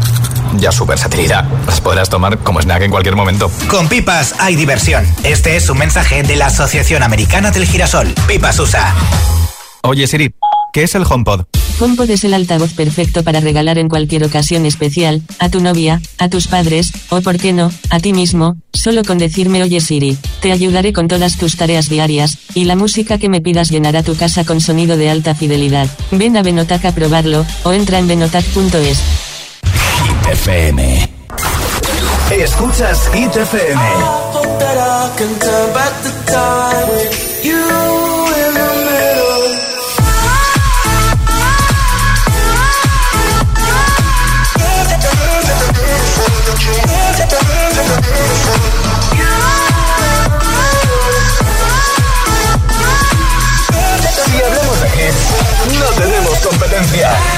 y 0.60 0.66
a 0.66 0.72
su 0.72 0.86
versatilidad, 0.86 1.46
las 1.68 1.80
podrás 1.80 2.10
tomar 2.10 2.40
como 2.40 2.62
snack 2.62 2.82
en 2.82 2.92
cualquier 2.92 3.16
momento. 3.16 3.52
Con 3.68 3.88
pipas 3.88 4.36
hay 4.40 4.56
diversión. 4.56 5.06
Este 5.24 5.56
es 5.56 5.70
un 5.70 5.78
mensaje 5.78 6.24
de 6.24 6.36
la 6.36 6.48
Asociación 6.48 7.04
Americana 7.04 7.52
del 7.52 7.66
Girasol. 7.66 8.14
Pipas 8.28 8.60
USA. 8.60 8.94
Oye 9.84 10.08
Siri, 10.08 10.34
¿qué 10.74 10.84
es 10.84 10.96
el 10.96 11.06
HomePod? 11.08 11.46
HomePod 11.80 12.10
es 12.10 12.26
el 12.26 12.34
altavoz 12.34 12.74
perfecto 12.74 13.24
para 13.24 13.40
regalar 13.40 13.78
en 13.78 13.88
cualquier 13.88 14.26
ocasión 14.26 14.66
especial, 14.66 15.22
a 15.40 15.50
tu 15.50 15.62
novia, 15.62 16.02
a 16.18 16.28
tus 16.28 16.48
padres, 16.48 16.92
o 17.08 17.22
por 17.22 17.38
qué 17.38 17.54
no, 17.54 17.72
a 17.90 18.00
ti 18.02 18.12
mismo, 18.12 18.58
solo 18.74 19.04
con 19.06 19.18
decirme 19.18 19.64
oye 19.64 19.80
Siri, 19.80 20.18
te 20.42 20.52
ayudaré 20.52 20.92
con 20.92 21.08
todas 21.08 21.38
tus 21.38 21.56
tareas 21.56 21.88
diarias, 21.88 22.38
y 22.54 22.66
la 22.66 22.76
música 22.76 23.18
que 23.18 23.30
me 23.30 23.40
pidas 23.40 23.70
llenará 23.70 24.04
tu 24.04 24.18
casa 24.18 24.44
con 24.44 24.60
sonido 24.60 24.98
de 24.98 25.10
alta 25.10 25.36
fidelidad. 25.36 25.88
Ven 26.12 26.36
a 26.36 26.44
Benotac 26.44 26.84
a 26.84 26.92
probarlo, 26.92 27.46
o 27.64 27.72
entra 27.72 27.98
en 27.98 28.08
benotac.es. 28.08 29.00
FM. 30.30 31.10
Escuchas 32.32 33.10
Hit 33.14 33.32
Yeah. 57.00 57.29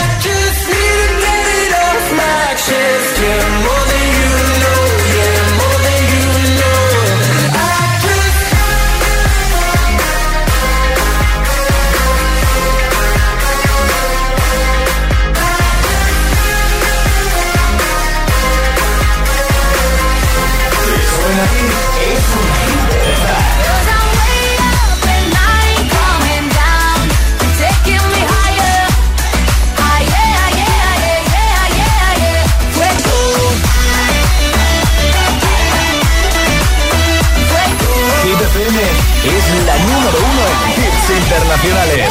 Hits 41.64 41.74
internacionales. 41.74 42.10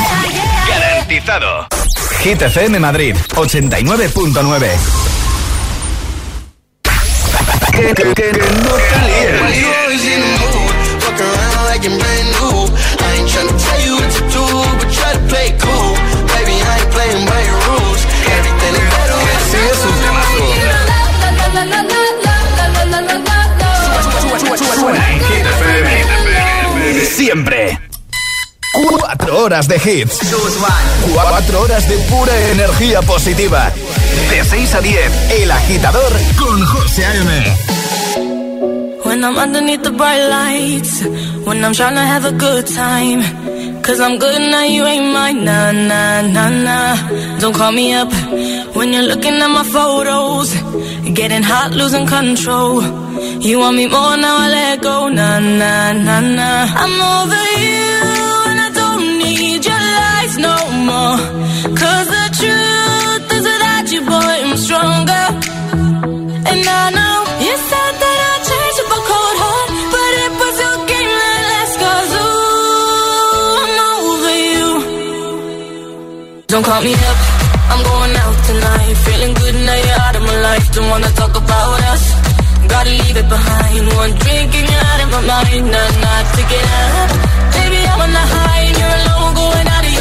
Garantizado. 0.69 1.67
Hit 2.21 2.43
FM 2.43 2.79
Madrid 2.79 3.17
89.9. 3.35 4.71
Que, 7.73 7.95
que, 7.95 8.15
que 8.15 8.33
no. 8.33 8.71
Siempre. 27.17 27.90
Cuatro 28.89 29.45
horas 29.45 29.69
de 29.69 29.77
hits. 29.77 30.19
Cuatro 31.13 31.63
horas 31.63 31.89
de 31.89 31.97
pura 32.09 32.33
energía 32.51 33.03
positiva. 33.03 33.73
De 34.31 34.45
6 34.45 34.75
a 34.75 34.81
10, 34.81 35.31
El 35.43 35.51
Agitador 35.51 36.13
con 36.39 36.65
José 36.65 37.05
A.M. 37.05 37.57
When 39.05 39.25
I'm 39.25 39.37
underneath 39.37 39.83
the 39.83 39.91
bright 39.91 40.29
lights, 40.29 41.03
when 41.45 41.65
I'm 41.65 41.73
trying 41.73 41.95
to 41.97 42.03
have 42.03 42.25
a 42.25 42.33
good 42.33 42.67
time. 42.67 43.23
Cause 43.83 43.99
I'm 43.99 44.19
good 44.19 44.41
now, 44.53 44.63
you 44.63 44.85
ain't 44.87 45.13
mine. 45.13 45.45
Nah, 45.45 45.73
nah, 45.73 46.21
nah, 46.23 46.49
nah. 46.49 47.39
Don't 47.41 47.55
call 47.55 47.73
me 47.73 47.93
up 47.95 48.13
when 48.77 48.93
you're 48.93 49.03
looking 49.03 49.35
at 49.35 49.49
my 49.49 49.65
photos. 49.65 50.55
Getting 51.13 51.43
hot, 51.43 51.73
losing 51.73 52.07
control. 52.07 52.83
You 53.41 53.59
want 53.59 53.77
me 53.77 53.87
more 53.89 54.17
now, 54.17 54.37
I 54.45 54.49
let 54.49 54.83
go. 54.83 55.09
Nah, 55.09 55.41
nah, 55.41 55.93
nah, 55.93 56.21
nah. 56.21 56.67
I'm 56.83 56.95
over 57.17 57.45
you, 57.65 58.00
no 60.47 60.57
more. 60.89 61.19
Cause 61.81 62.07
the 62.17 62.27
truth 62.41 63.25
is 63.37 63.45
without 63.51 63.87
you, 63.93 64.01
boy, 64.13 64.35
I'm 64.47 64.57
stronger. 64.67 65.27
And 66.51 66.63
I 66.81 66.85
know 66.99 67.17
you 67.47 67.55
said 67.71 67.93
that 68.03 68.19
I'd 68.31 68.43
change 68.49 68.77
up 68.83 68.91
a 68.97 69.01
cold 69.11 69.37
heart, 69.43 69.71
but 69.95 70.13
it 70.25 70.33
was 70.41 70.55
your 70.65 70.79
game 70.91 71.13
that 71.21 71.43
last. 71.51 71.75
Cause 71.85 72.11
ooh, 72.25 73.61
I'm 73.63 73.75
over 73.91 74.35
you. 74.49 74.69
Don't 76.51 76.65
call 76.65 76.83
me 76.89 76.95
up, 77.11 77.19
I'm 77.73 77.83
going 77.91 78.15
out 78.25 78.37
tonight. 78.49 78.95
Feeling 79.07 79.35
good 79.41 79.57
now 79.67 79.79
you're 79.85 80.01
out 80.07 80.15
of 80.19 80.23
my 80.31 80.37
life. 80.49 80.67
Don't 80.75 80.89
wanna 80.93 81.13
talk 81.21 81.35
about 81.37 81.81
us. 81.93 82.05
Gotta 82.73 82.91
leave 82.91 83.17
it 83.23 83.29
behind. 83.29 83.83
One 84.03 84.13
drink 84.23 84.51
and 84.59 84.67
you're 84.73 84.87
out 84.91 85.01
of 85.05 85.09
my 85.17 85.23
mind. 85.33 85.65
Not, 85.75 85.93
not 86.07 86.25
to 86.37 86.43
get 86.53 86.67
up. 86.81 87.11
Baby, 87.57 87.81
I'm 87.93 88.01
on 88.01 88.13
the 88.19 88.25
high 88.33 88.40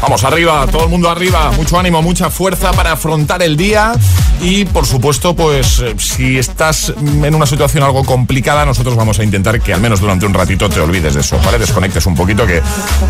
Vamos 0.00 0.24
arriba, 0.24 0.66
todo 0.70 0.84
el 0.84 0.88
mundo 0.88 1.10
arriba, 1.10 1.50
mucho 1.52 1.78
ánimo, 1.78 2.02
mucha 2.02 2.30
fuerza 2.30 2.72
para 2.72 2.92
afrontar 2.92 3.42
el 3.42 3.56
día 3.56 3.92
y 4.40 4.64
por 4.64 4.86
supuesto, 4.86 5.34
pues 5.34 5.80
eh, 5.80 5.94
si 5.98 6.38
estás 6.38 6.92
en 6.96 7.34
una 7.34 7.46
situación 7.46 7.84
algo 7.84 8.04
complicada, 8.04 8.64
nosotros 8.64 8.96
vamos 8.96 9.18
a 9.18 9.24
intentar 9.24 9.60
que 9.60 9.72
al 9.72 9.80
menos 9.80 10.00
durante 10.00 10.26
un 10.26 10.34
ratito 10.34 10.68
te 10.68 10.80
olvides 10.80 11.14
de 11.14 11.20
eso, 11.20 11.38
¿vale? 11.44 11.58
Desconectes 11.58 12.06
un 12.06 12.14
poquito 12.14 12.46
que, 12.46 12.62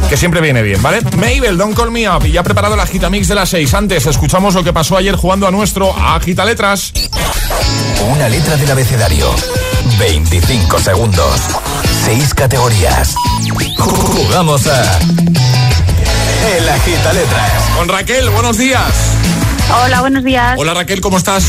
que 0.09 0.16
siempre 0.16 0.40
viene 0.40 0.62
bien, 0.62 0.82
¿vale? 0.82 1.01
Mabel, 1.16 1.57
don't 1.57 1.76
call 1.76 1.90
me 1.90 2.09
up 2.09 2.22
ya 2.32 2.40
ha 2.40 2.45
preparado 2.45 2.76
la 2.76 2.84
Agita 2.84 3.11
Mix 3.11 3.28
de 3.28 3.34
las 3.34 3.51
6. 3.51 3.74
Antes, 3.74 4.07
escuchamos 4.07 4.55
lo 4.55 4.64
que 4.64 4.72
pasó 4.72 4.97
ayer 4.97 5.14
jugando 5.14 5.47
a 5.47 5.51
nuestro 5.51 5.95
Agita 5.95 6.45
Letras. 6.45 6.93
Una 8.11 8.28
letra 8.28 8.57
del 8.57 8.70
abecedario. 8.70 9.30
25 9.99 10.78
segundos. 10.78 11.40
6 12.05 12.34
categorías. 12.34 13.14
Jugamos 13.78 14.66
a. 14.66 14.99
El 16.43 16.68
Agita 16.68 17.12
Letras. 17.12 17.51
Con 17.76 17.88
Raquel, 17.88 18.28
buenos 18.30 18.59
días. 18.59 18.82
Hola, 19.84 20.01
buenos 20.01 20.24
días. 20.24 20.55
Hola 20.59 20.74
Raquel, 20.74 21.01
¿cómo 21.01 21.16
estás? 21.16 21.45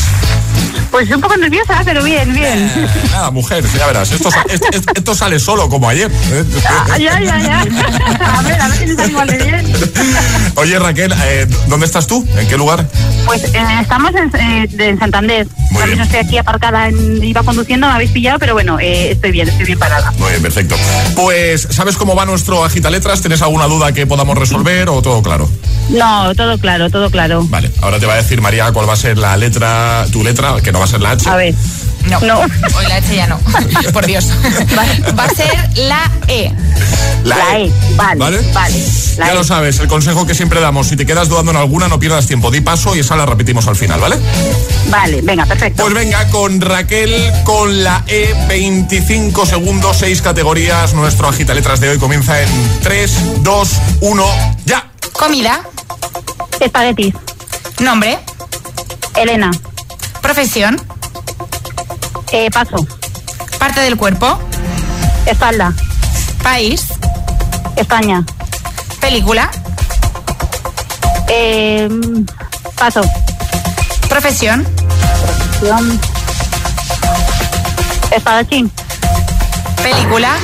Pues 0.90 1.10
un 1.10 1.20
poco 1.20 1.36
nerviosa, 1.36 1.82
pero 1.84 2.04
bien, 2.04 2.32
bien. 2.32 2.70
Eh, 2.76 2.88
nada, 3.10 3.30
mujer, 3.32 3.64
ya 3.76 3.86
verás, 3.88 4.12
esto, 4.12 4.30
sa- 4.30 4.44
esto- 4.48 4.68
esto 4.94 5.14
sale 5.14 5.40
solo 5.40 5.68
como 5.68 5.88
ayer. 5.88 6.10
Ah, 6.68 6.96
ya, 6.96 7.18
ya, 7.20 7.38
ya. 7.40 7.60
A 7.60 8.42
ver, 8.42 8.60
a 8.60 8.68
ver 8.68 8.78
si 8.78 8.84
está 8.84 9.06
igual 9.06 9.26
de 9.28 9.38
bien. 9.38 9.72
Oye 10.54 10.78
Raquel, 10.78 11.12
eh, 11.24 11.46
¿dónde 11.66 11.86
estás 11.86 12.06
tú? 12.06 12.24
¿En 12.36 12.46
qué 12.46 12.56
lugar? 12.56 12.86
Pues 13.26 13.42
eh, 13.54 13.62
estamos 13.80 14.12
en, 14.14 14.30
eh, 14.40 14.68
en 14.78 14.98
Santander. 14.98 15.46
Muy 15.70 15.80
También 15.80 15.98
bien. 15.98 16.00
estoy 16.02 16.18
aquí 16.20 16.38
aparcada, 16.38 16.88
en- 16.88 17.22
iba 17.24 17.42
conduciendo, 17.42 17.86
me 17.88 17.94
habéis 17.94 18.10
pillado, 18.10 18.38
pero 18.38 18.52
bueno, 18.54 18.78
eh, 18.78 19.12
estoy 19.12 19.32
bien, 19.32 19.48
estoy 19.48 19.64
bien 19.66 19.78
parada. 19.78 20.12
Muy 20.18 20.30
bien, 20.30 20.42
perfecto. 20.42 20.76
Pues, 21.16 21.66
¿sabes 21.70 21.96
cómo 21.96 22.14
va 22.14 22.26
nuestro 22.26 22.64
agita 22.64 22.90
letras? 22.90 23.20
¿Tienes 23.20 23.42
alguna 23.42 23.66
duda 23.66 23.92
que 23.92 24.06
podamos 24.06 24.36
resolver 24.38 24.88
o 24.88 25.02
todo 25.02 25.22
claro? 25.22 25.50
No, 25.88 26.34
todo 26.34 26.58
claro, 26.58 26.90
todo 26.90 27.10
claro. 27.10 27.44
Vale, 27.48 27.70
ahora 27.82 27.98
te 27.98 28.06
va 28.06 28.14
a 28.14 28.16
decir 28.16 28.40
María 28.40 28.70
cuál 28.72 28.88
va 28.88 28.92
a 28.92 28.96
ser 28.96 29.18
la 29.18 29.36
letra, 29.36 30.06
tu 30.12 30.22
letra, 30.22 30.54
que 30.62 30.70
no 30.72 30.78
va 30.78 30.84
a 30.84 30.88
ser 30.88 31.00
la 31.00 31.12
H. 31.12 31.28
A 31.28 31.36
ver. 31.36 31.54
No, 32.10 32.20
No. 32.20 32.40
hoy 32.40 32.86
la 32.88 32.96
H 32.96 33.14
ya 33.16 33.26
no. 33.26 33.38
Por 33.92 34.06
Dios. 34.06 34.26
Va 35.18 35.24
a 35.24 35.28
ser 35.30 35.70
la 35.76 36.10
E. 36.28 36.52
La, 37.24 37.36
La 37.38 37.58
E, 37.58 37.72
vale, 37.96 38.18
¿Vale? 38.18 38.52
vale, 38.52 38.76
la 39.16 39.26
ya 39.26 39.32
E. 39.32 39.34
lo 39.34 39.44
sabes, 39.44 39.78
el 39.78 39.88
consejo 39.88 40.26
que 40.26 40.34
siempre 40.34 40.60
damos, 40.60 40.88
si 40.88 40.96
te 40.96 41.06
quedas 41.06 41.28
dudando 41.30 41.52
en 41.52 41.56
alguna, 41.56 41.88
no 41.88 41.98
pierdas 41.98 42.26
tiempo, 42.26 42.50
di 42.50 42.60
paso 42.60 42.94
y 42.94 42.98
esa 42.98 43.16
la 43.16 43.24
repetimos 43.24 43.66
al 43.66 43.76
final, 43.76 43.98
¿vale? 43.98 44.16
Vale, 44.90 45.22
venga, 45.22 45.46
perfecto. 45.46 45.82
Pues 45.82 45.94
venga, 45.94 46.28
con 46.28 46.60
Raquel, 46.60 47.32
con 47.44 47.82
la 47.82 48.04
E, 48.06 48.34
25 48.48 49.46
segundos, 49.46 49.96
6 50.00 50.20
categorías. 50.20 50.92
Nuestro 50.92 51.28
agita 51.28 51.54
letras 51.54 51.80
de 51.80 51.88
hoy 51.90 51.98
comienza 51.98 52.38
en 52.42 52.48
3, 52.82 53.42
2, 53.42 53.68
1, 54.02 54.26
ya. 54.66 54.90
Comida. 55.12 55.62
Espaguetis. 56.60 57.14
Nombre. 57.80 58.18
Elena. 59.16 59.50
Profesión. 60.20 60.78
Eh, 62.36 62.50
paso. 62.50 62.84
Parte 63.60 63.80
del 63.80 63.96
cuerpo. 63.96 64.40
Espalda. 65.24 65.72
País. 66.42 66.84
España. 67.76 68.24
Película. 69.00 69.48
Eh, 71.28 71.88
paso. 72.76 73.02
Profesión. 74.08 74.66
Profesión. 75.60 76.00
Espadachín. 78.10 78.68
Película. 79.80 80.36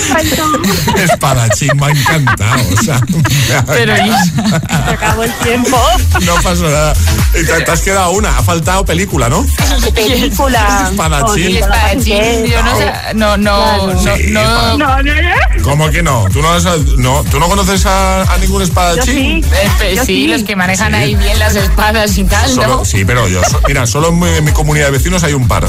Espadachín, 0.96 1.70
me 1.76 1.86
ha 1.86 1.90
encantado. 1.90 2.62
O 2.78 2.82
sea, 2.82 3.00
Pero 3.66 3.94
Se 3.96 4.90
acabó 4.94 5.24
el 5.24 5.32
tiempo. 5.34 5.78
no 6.22 6.34
pasó 6.42 6.64
nada. 6.64 6.94
Y 7.40 7.44
te, 7.44 7.60
te 7.62 7.70
has 7.70 7.80
quedado 7.82 8.10
una, 8.12 8.36
ha 8.38 8.42
faltado 8.42 8.84
película, 8.84 9.28
¿no? 9.28 9.46
Película. 9.94 10.88
Espadachín. 10.90 11.44
Joder, 11.46 11.62
Espadachín. 11.62 12.46
Yo 12.46 12.62
no 12.62 12.76
sé. 12.76 12.92
No, 13.14 13.36
no, 13.36 13.92
no, 13.94 14.00
Sí, 14.16 14.24
no. 14.28 14.76
No, 14.76 15.02
no, 15.02 15.02
no. 15.02 15.62
¿Cómo 15.64 15.90
que 15.90 16.02
no? 16.02 16.24
¿Tú 16.32 16.40
no, 16.42 16.52
has- 16.52 16.64
no, 16.96 17.22
¿tú 17.30 17.38
no 17.38 17.48
conoces 17.48 17.84
a, 17.86 18.22
a 18.22 18.38
ningún 18.38 18.58
Yo 18.60 18.64
espadachín? 18.64 19.42
sí. 19.42 19.50
Eh, 19.82 19.94
Yo 19.96 20.04
sí, 20.04 20.06
sí. 20.24 20.26
los 20.28 20.42
que 20.44 20.56
manejan 20.56 20.94
ahí 20.94 21.14
bien 21.14 21.38
las 21.38 21.54
espadas 21.56 22.16
y 22.18 22.24
tal, 22.24 22.48
Solo- 22.50 22.66
¿no? 22.78 22.84
sí, 22.84 23.04
pero 23.04 23.28
yo, 23.28 23.42
so- 23.44 23.60
mira, 23.66 23.86
solo 23.86 24.08
en 24.08 24.18
mi, 24.18 24.28
en 24.28 24.44
mi 24.44 24.52
comunidad 24.52 24.86
de 24.86 24.92
vecinos 24.92 25.22
hay 25.24 25.34
un 25.34 25.46
par. 25.48 25.66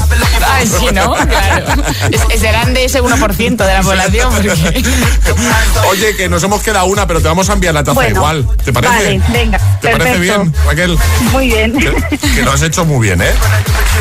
Ay, 0.50 0.66
sí, 0.66 0.86
¿no? 0.92 1.12
Claro. 1.14 1.66
Es- 2.10 2.40
serán 2.40 2.74
de 2.74 2.84
ese 2.86 3.02
1% 3.02 3.56
de 3.56 3.72
la 3.74 3.82
población. 3.82 4.21
Porque... 4.30 4.84
Oye, 5.90 6.16
que 6.16 6.28
nos 6.28 6.42
hemos 6.42 6.62
quedado 6.62 6.86
una, 6.86 7.06
pero 7.06 7.20
te 7.20 7.28
vamos 7.28 7.48
a 7.50 7.52
enviar 7.54 7.74
la 7.74 7.82
taza 7.84 7.94
Bueno, 7.94 8.16
igual. 8.16 8.48
¿Te 8.64 8.72
parece? 8.72 8.94
Vale, 8.94 9.22
venga. 9.32 9.58
¿Te 9.80 9.90
parece 9.90 10.18
bien, 10.18 10.54
Raquel? 10.66 10.98
Muy 11.32 11.46
bien. 11.46 11.72
Que, 11.78 12.18
que 12.18 12.42
lo 12.42 12.52
has 12.52 12.62
hecho 12.62 12.84
muy 12.84 13.06
bien, 13.06 13.20
¿eh? 13.22 13.32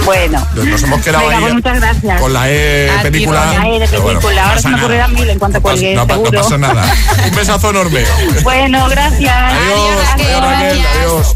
bueno. 0.06 0.46
Nos 0.56 0.84
hemos 0.84 1.02
quedado 1.02 1.28
Venga, 1.28 1.38
ahí 1.38 1.42
pues 1.44 1.54
muchas 1.56 1.80
gracias. 1.80 2.22
con 2.22 2.34
la 2.34 2.50
E 2.50 2.90
A 2.90 3.02
película. 3.02 3.44
Raquel. 3.46 3.60
La 3.62 3.70
E 3.70 3.80
de 3.80 3.88
Pero 3.88 4.02
bueno, 4.02 4.20
película. 4.20 4.48
Ahora 4.50 4.62
se 4.62 4.70
me 4.70 4.76
ocurrirán 4.78 5.14
mil 5.14 5.30
en 5.30 5.40
cuanto 5.40 5.58
No 5.58 5.64
cuelgue, 5.64 5.96
no, 5.96 6.08
pasa 6.08 6.58
nada. 6.58 6.96
Un 7.28 7.36
besazo 7.36 7.70
enorme. 7.70 8.04
Bueno, 8.44 8.88
gracias. 8.90 9.34
Adiós, 9.34 10.08
Raquel, 10.10 10.28
adiós, 10.28 10.42
Raquel, 10.42 10.78
gracias. 10.80 10.96
adiós. 10.98 11.36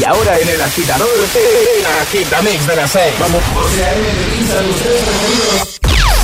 Y 0.00 0.04
ahora 0.04 0.38
en 0.38 0.48
el 0.48 0.62
agitador, 0.62 1.08
el 1.08 1.86
Agita 2.02 2.42
Mix 2.42 2.66
de 2.66 2.76
las 2.76 2.90
6. 2.90 3.14
Vamos. 3.20 3.42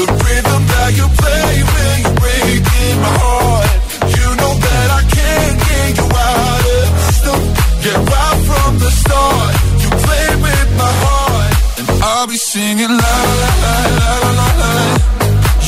the 0.00 0.06
rhythm 0.24 0.62
that 0.72 0.90
you 0.96 1.06
play 1.20 1.52
when 1.72 1.94
you're 2.02 2.18
breaking 2.22 2.96
my 3.04 3.12
heart. 3.20 3.70
You 4.16 4.28
know 4.40 4.52
that 4.66 4.88
I 4.98 5.02
can't 5.16 5.56
get 5.68 5.88
you 6.00 6.08
out 6.08 6.64
of 6.76 6.86
the 6.88 7.02
system. 7.08 7.40
Yeah, 7.84 7.98
right 8.12 8.38
from 8.48 8.70
the 8.84 8.90
start, 9.02 9.52
you 9.82 9.88
played 10.04 10.36
with 10.46 10.68
my 10.82 10.92
heart, 11.04 11.52
and 11.80 11.88
I'll 12.00 12.26
be 12.32 12.38
singing 12.52 12.92
la 13.02 13.16
la 13.42 13.50
la 13.64 13.76
la 14.00 14.30
la 14.40 14.48
la. 14.62 14.72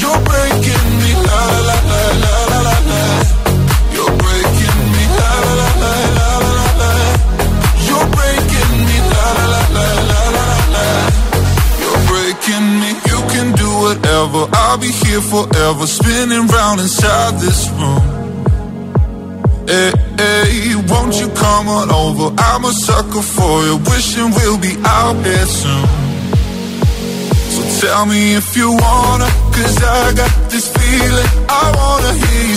You're 0.00 0.22
breaking 0.30 0.88
me 1.02 1.12
la 1.28 1.42
la 1.68 1.76
la 1.90 2.02
la 2.24 2.34
la 2.52 2.58
la 2.68 2.76
la. 2.90 3.02
You're 3.94 4.14
breaking 4.22 4.51
whatever. 14.22 14.50
I'll 14.54 14.78
be 14.78 14.90
here 14.90 15.20
forever, 15.20 15.86
spinning 15.86 16.46
round 16.46 16.80
inside 16.80 17.40
this 17.40 17.68
room. 17.70 18.02
Hey, 19.66 19.92
hey, 20.18 20.74
won't 20.88 21.18
you 21.20 21.28
come 21.30 21.68
on 21.68 21.90
over? 21.90 22.34
I'm 22.38 22.64
a 22.64 22.72
sucker 22.72 23.22
for 23.22 23.64
you, 23.64 23.76
wishing 23.90 24.30
we'll 24.30 24.58
be 24.58 24.74
out 24.84 25.16
here 25.24 25.46
soon. 25.46 25.86
So 27.52 27.86
Tell 27.86 28.06
me 28.06 28.34
if 28.34 28.56
you 28.56 28.70
wanna, 28.70 29.28
cause 29.54 29.82
I 29.82 30.14
got 30.14 30.50
this 30.50 30.70
feeling. 30.70 31.46
I 31.48 31.64
wanna 31.76 32.12
hear 32.14 32.50
you 32.50 32.56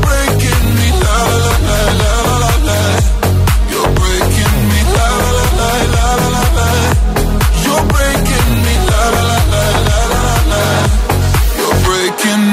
breaking 0.00 0.70
breaking 11.82 12.50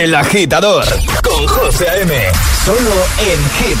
El 0.00 0.14
agitador 0.14 0.84
con 1.22 1.46
José 1.46 1.86
M. 2.02 2.14
Solo 2.64 2.92
en 3.18 3.50
Hit 3.50 3.80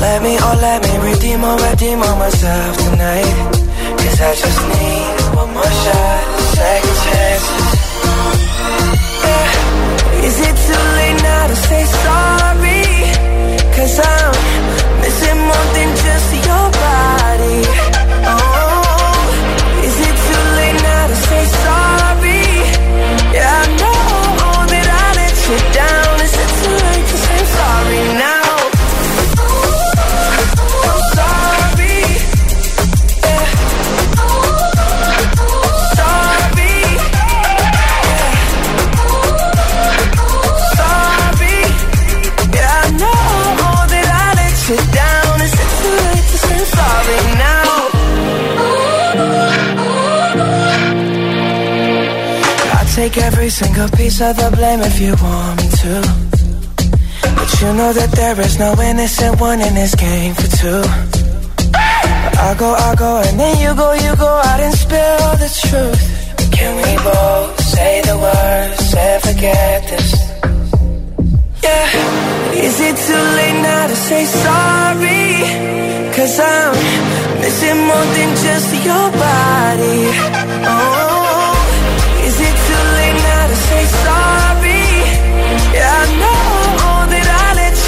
Let 0.00 0.22
me, 0.22 0.36
oh 0.40 0.58
let 0.60 0.82
me 0.82 0.92
redeem 1.10 1.44
or 1.44 1.56
redeem 1.56 2.02
on 2.02 2.18
myself 2.18 2.76
tonight 2.76 3.34
Cause 3.98 4.20
I 4.20 4.34
just 4.34 4.60
need 4.72 5.36
one 5.36 5.50
more 5.54 5.74
shot, 5.82 6.22
second 6.56 6.96
chances 7.04 7.82
yeah. 9.22 10.24
Is 10.26 10.36
it 10.40 10.56
too 10.66 10.82
late 10.96 11.22
now 11.22 11.46
to 11.46 11.56
say 11.56 11.84
sorry? 11.84 13.11
Piece 54.02 54.20
of 54.20 54.34
the 54.36 54.50
blame 54.56 54.80
if 54.80 54.98
you 55.00 55.14
want 55.22 55.54
me 55.62 55.68
to. 55.82 55.94
But 57.38 57.50
you 57.60 57.70
know 57.78 57.92
that 57.98 58.10
there 58.20 58.38
is 58.46 58.58
no 58.58 58.70
innocent 58.90 59.40
one 59.40 59.60
in 59.60 59.74
this 59.80 59.94
game 59.94 60.34
for 60.34 60.48
two. 60.60 60.82
I 62.48 62.50
go, 62.62 62.70
I 62.88 62.90
go, 63.04 63.12
and 63.26 63.34
then 63.38 63.54
you 63.62 63.70
go, 63.82 63.88
you 64.04 64.12
go 64.26 64.32
out 64.50 64.60
and 64.66 64.74
spill 64.84 65.28
the 65.44 65.50
truth. 65.66 66.02
Can 66.56 66.72
we 66.82 66.92
both 67.10 67.52
say 67.74 67.92
the 68.10 68.16
words 68.26 68.88
and 69.06 69.18
forget 69.26 69.78
this? 69.92 70.10
Yeah. 71.62 72.66
Is 72.66 72.76
it 72.88 72.96
too 73.06 73.24
late 73.38 73.58
now 73.70 73.86
to 73.86 73.96
say 74.08 74.22
sorry? 74.44 75.26
Cause 76.16 76.34
I'm 76.40 76.74
missing 77.42 77.80
more 77.88 78.08
than 78.16 78.30
just 78.46 78.68
your 78.88 79.06
body. 79.26 80.00
Oh, 80.72 81.11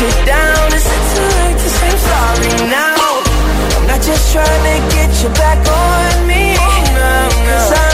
you 0.04 0.12
down. 0.26 0.66
Is 0.72 0.86
it 0.94 1.02
too 1.14 1.28
late 1.40 1.58
to 1.64 1.70
say 1.78 1.92
sorry 2.10 2.52
now? 2.68 2.96
I'm 3.76 3.86
not 3.86 4.00
just 4.02 4.32
trying 4.32 4.64
to 4.70 4.76
get 4.94 5.10
you 5.22 5.30
back 5.42 5.60
on 5.64 6.26
me. 6.26 6.56
Oh, 6.58 6.64
Cause 6.84 7.24
I'm 7.24 7.32
missing 7.48 7.93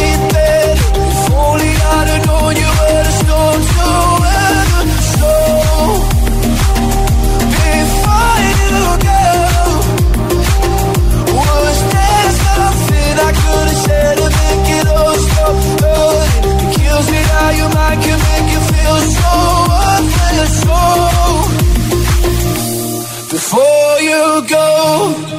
your 17.57 17.69
mind 17.73 18.01
can 18.03 18.19
make 18.29 18.47
you 18.53 18.61
feel 18.71 18.97
so 19.17 19.31
worthless. 19.71 20.53
So, 20.63 20.79
before 23.35 23.93
you 24.09 24.23
go. 24.55 25.31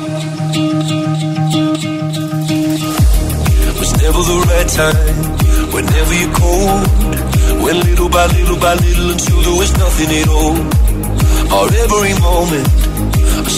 was 3.82 3.92
never 4.02 4.22
the 4.32 4.38
right 4.50 4.68
time. 4.68 5.16
Whenever 5.74 6.14
you're 6.20 6.34
cold, 6.42 6.82
went 7.64 7.78
little 7.88 8.08
by 8.08 8.26
little 8.26 8.58
by 8.58 8.74
little 8.74 9.10
until 9.10 9.40
there 9.42 9.58
was 9.58 9.72
nothing 9.78 10.10
at 10.20 10.28
all. 10.28 10.56
Or 11.56 11.66
every 11.84 12.14
moment, 12.20 12.68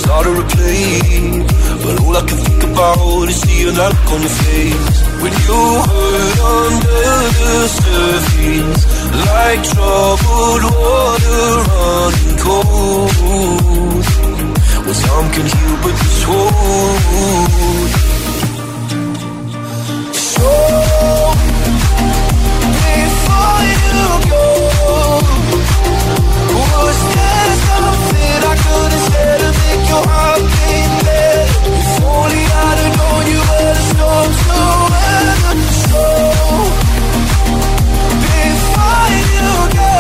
I 0.05 0.07
started 0.07 0.37
to 0.37 0.45
play, 0.55 1.01
but 1.83 1.95
all 2.05 2.15
I 2.15 2.21
can 2.29 2.37
think 2.37 2.63
about 2.65 3.27
is 3.27 3.41
seeing 3.41 3.75
that 3.75 3.89
look 3.89 4.13
on 4.13 4.21
your 4.21 4.37
face. 4.45 4.97
When 5.23 5.33
you 5.33 5.61
hurt 5.89 6.39
under 6.45 7.09
the 7.41 7.55
surface, 7.81 8.83
like 9.33 9.63
troubled 9.65 10.65
water 10.77 11.47
running 11.73 12.37
cold. 12.45 14.05
Well, 14.85 14.93
some 14.93 15.27
can 15.33 15.47
heal, 15.49 15.75
but 15.81 15.95
this 15.97 16.21
won't. 16.29 17.93
So, 20.13 20.51
before 22.85 23.61
you 23.73 24.05
go, 24.29 24.45
was 26.83 26.99
there 27.15 27.53
something 27.69 28.39
I 28.53 28.55
could 28.65 28.91
have 28.95 29.05
said 29.13 29.39
to 29.45 29.51
make 29.63 29.85
your 29.93 30.05
heart 30.11 30.43
beat 30.55 30.91
better? 31.05 31.49
If 31.81 32.03
only 32.05 32.45
I'd 32.65 32.79
have 32.83 32.93
known 32.99 33.25
you 33.33 33.41
were 33.49 33.73
the 33.79 33.85
storm 33.93 34.31
to 34.45 34.59
weather. 34.93 35.39
Before 38.35 39.09
you 39.35 39.51
go, 39.79 39.95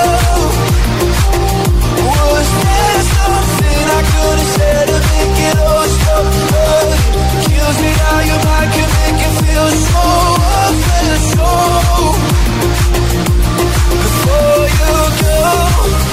was 2.08 2.48
there 2.64 3.00
something 3.14 3.84
I 3.98 4.02
could 4.10 4.38
have 4.42 4.52
said 4.56 4.84
to 4.90 4.98
make 5.10 5.38
it 5.48 5.56
all 5.68 5.86
stop 5.96 6.26
hurting? 6.52 7.14
Kills 7.48 7.76
me 7.82 7.90
how 8.02 8.18
your 8.30 8.40
mind 8.48 8.70
can 8.74 8.88
make 8.96 9.20
feel. 9.40 9.68
So 9.84 10.04
before 14.02 14.64
you 14.78 14.94
go, 15.20 16.03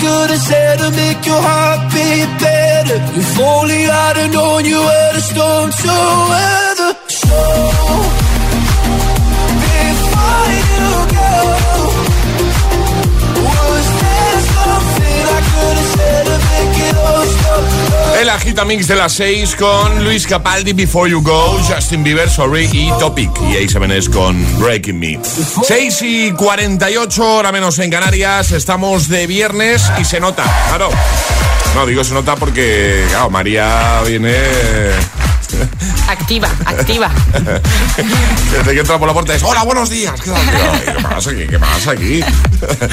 could 0.00 0.30
have 0.30 0.40
said 0.40 0.78
to 0.78 0.90
make 0.92 1.26
your 1.26 1.40
heart 1.40 1.92
beat 1.92 2.30
better? 2.40 2.98
If 3.20 3.38
only 3.38 3.86
I'd 3.86 4.16
have 4.16 4.32
known 4.32 4.64
you 4.64 4.78
were 4.78 5.12
the 5.14 5.20
storm 5.20 5.70
to 5.70 5.94
weather. 6.30 6.59
El 18.20 18.28
agitamix 18.28 18.86
de 18.86 18.96
las 18.96 19.14
6 19.14 19.56
con 19.56 20.04
Luis 20.04 20.26
Capaldi, 20.26 20.74
Before 20.74 21.10
You 21.10 21.22
Go, 21.22 21.58
Justin 21.66 22.04
Bieber, 22.04 22.28
Sorry 22.28 22.68
y 22.70 22.90
Topic. 22.98 23.30
Y 23.48 23.54
A7S 23.66 24.10
con 24.10 24.60
Breaking 24.60 24.98
Me. 24.98 25.18
6 25.66 26.02
y 26.02 26.30
48, 26.32 27.36
hora 27.36 27.50
menos 27.50 27.78
en 27.78 27.90
Canarias. 27.90 28.52
Estamos 28.52 29.08
de 29.08 29.26
viernes 29.26 29.90
y 29.98 30.04
se 30.04 30.20
nota, 30.20 30.44
claro. 30.68 30.90
No, 31.74 31.86
digo 31.86 32.04
se 32.04 32.12
nota 32.12 32.36
porque, 32.36 33.06
María 33.30 34.02
viene... 34.06 34.34
Activa, 36.10 36.50
activa. 36.66 37.08
Desde 38.50 38.74
que 38.74 38.80
entra 38.80 38.98
por 38.98 39.06
la 39.06 39.14
puerta 39.14 39.32
es 39.32 39.44
Hola, 39.44 39.62
buenos 39.62 39.88
días. 39.90 40.20
¿Qué, 40.20 40.32
pasa 41.00 41.30
aquí? 41.30 41.46
¿Qué 41.46 41.56
pasa 41.56 41.92
aquí? 41.92 42.20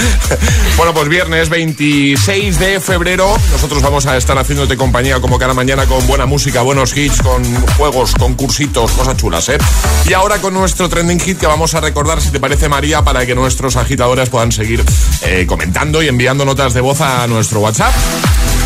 bueno, 0.78 0.94
pues 0.94 1.10
viernes 1.10 1.50
26 1.50 2.60
de 2.60 2.80
febrero. 2.80 3.36
Nosotros 3.52 3.82
vamos 3.82 4.06
a 4.06 4.18
estar 4.18 4.38
haciéndote 4.38 4.78
compañía 4.78 5.20
como 5.20 5.40
cada 5.40 5.56
mañana 5.56 5.88
con 5.88 6.06
buena 6.06 6.28
música, 6.28 6.62
buenos 6.62 6.96
hits, 6.96 7.24
con 7.24 7.44
juegos, 7.78 8.14
concursitos, 8.14 8.92
cosas 8.92 9.18
chulas, 9.18 9.50
¿eh? 9.50 9.58
Y 10.06 10.14
ahora 10.14 10.38
con 10.38 10.54
nuestro 10.54 10.88
trending 10.88 11.20
hit 11.20 11.40
que 11.40 11.48
vamos 11.48 11.74
a 11.74 11.82
recordar, 11.82 12.22
si 12.22 12.30
te 12.30 12.40
parece, 12.40 12.70
María, 12.70 13.02
para 13.02 13.26
que 13.26 13.34
nuestros 13.34 13.78
agitadores 13.78 14.30
puedan 14.30 14.52
seguir 14.52 14.86
eh, 15.24 15.48
comentando 15.48 16.04
y 16.04 16.08
enviando 16.08 16.46
notas 16.46 16.76
de 16.76 16.82
voz 16.82 17.02
a 17.02 17.26
nuestro 17.26 17.62
WhatsApp. 17.62 17.96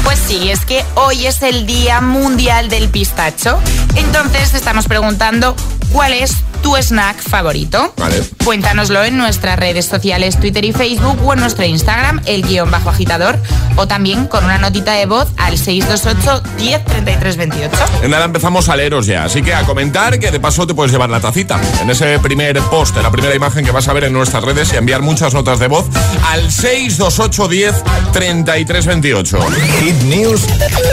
Pues 0.03 0.19
sí, 0.19 0.49
es 0.49 0.65
que 0.65 0.83
hoy 0.95 1.27
es 1.27 1.41
el 1.41 1.65
Día 1.65 2.01
Mundial 2.01 2.69
del 2.69 2.89
Pistacho. 2.89 3.59
Entonces 3.95 4.53
estamos 4.53 4.87
preguntando 4.87 5.55
cuál 5.91 6.13
es 6.13 6.37
tu 6.61 6.75
snack 6.75 7.21
favorito. 7.21 7.93
Vale. 7.97 8.23
Cuéntanoslo 8.43 9.03
en 9.03 9.17
nuestras 9.17 9.57
redes 9.57 9.85
sociales, 9.85 10.39
Twitter 10.39 10.65
y 10.65 10.71
Facebook 10.71 11.17
o 11.25 11.33
en 11.33 11.39
nuestro 11.39 11.65
Instagram, 11.65 12.21
el 12.25 12.43
guion 12.43 12.71
bajo 12.71 12.89
agitador, 12.89 13.37
o 13.75 13.87
también 13.87 14.27
con 14.27 14.43
una 14.45 14.57
notita 14.57 14.93
de 14.93 15.05
voz 15.05 15.27
al 15.37 15.57
628 15.57 16.43
10 16.57 16.85
33 16.85 17.37
28. 17.37 17.77
En 18.03 18.11
nada 18.11 18.25
empezamos 18.25 18.69
a 18.69 18.75
leeros 18.75 19.05
ya, 19.05 19.23
así 19.23 19.41
que 19.41 19.53
a 19.53 19.63
comentar 19.63 20.19
que 20.19 20.31
de 20.31 20.39
paso 20.39 20.65
te 20.67 20.73
puedes 20.73 20.91
llevar 20.91 21.09
la 21.09 21.19
tacita. 21.19 21.59
En 21.81 21.89
ese 21.89 22.19
primer 22.19 22.59
post, 22.61 22.97
en 22.97 23.03
la 23.03 23.11
primera 23.11 23.35
imagen 23.35 23.65
que 23.65 23.71
vas 23.71 23.87
a 23.87 23.93
ver 23.93 24.05
en 24.05 24.13
nuestras 24.13 24.43
redes 24.43 24.73
y 24.73 24.77
enviar 24.77 25.01
muchas 25.01 25.33
notas 25.33 25.59
de 25.59 25.67
voz 25.67 25.85
al 26.29 26.51
628 26.51 27.47
10 27.47 27.83
33 28.13 28.85
28. 28.85 29.39
Hit 29.79 30.01
News 30.03 30.41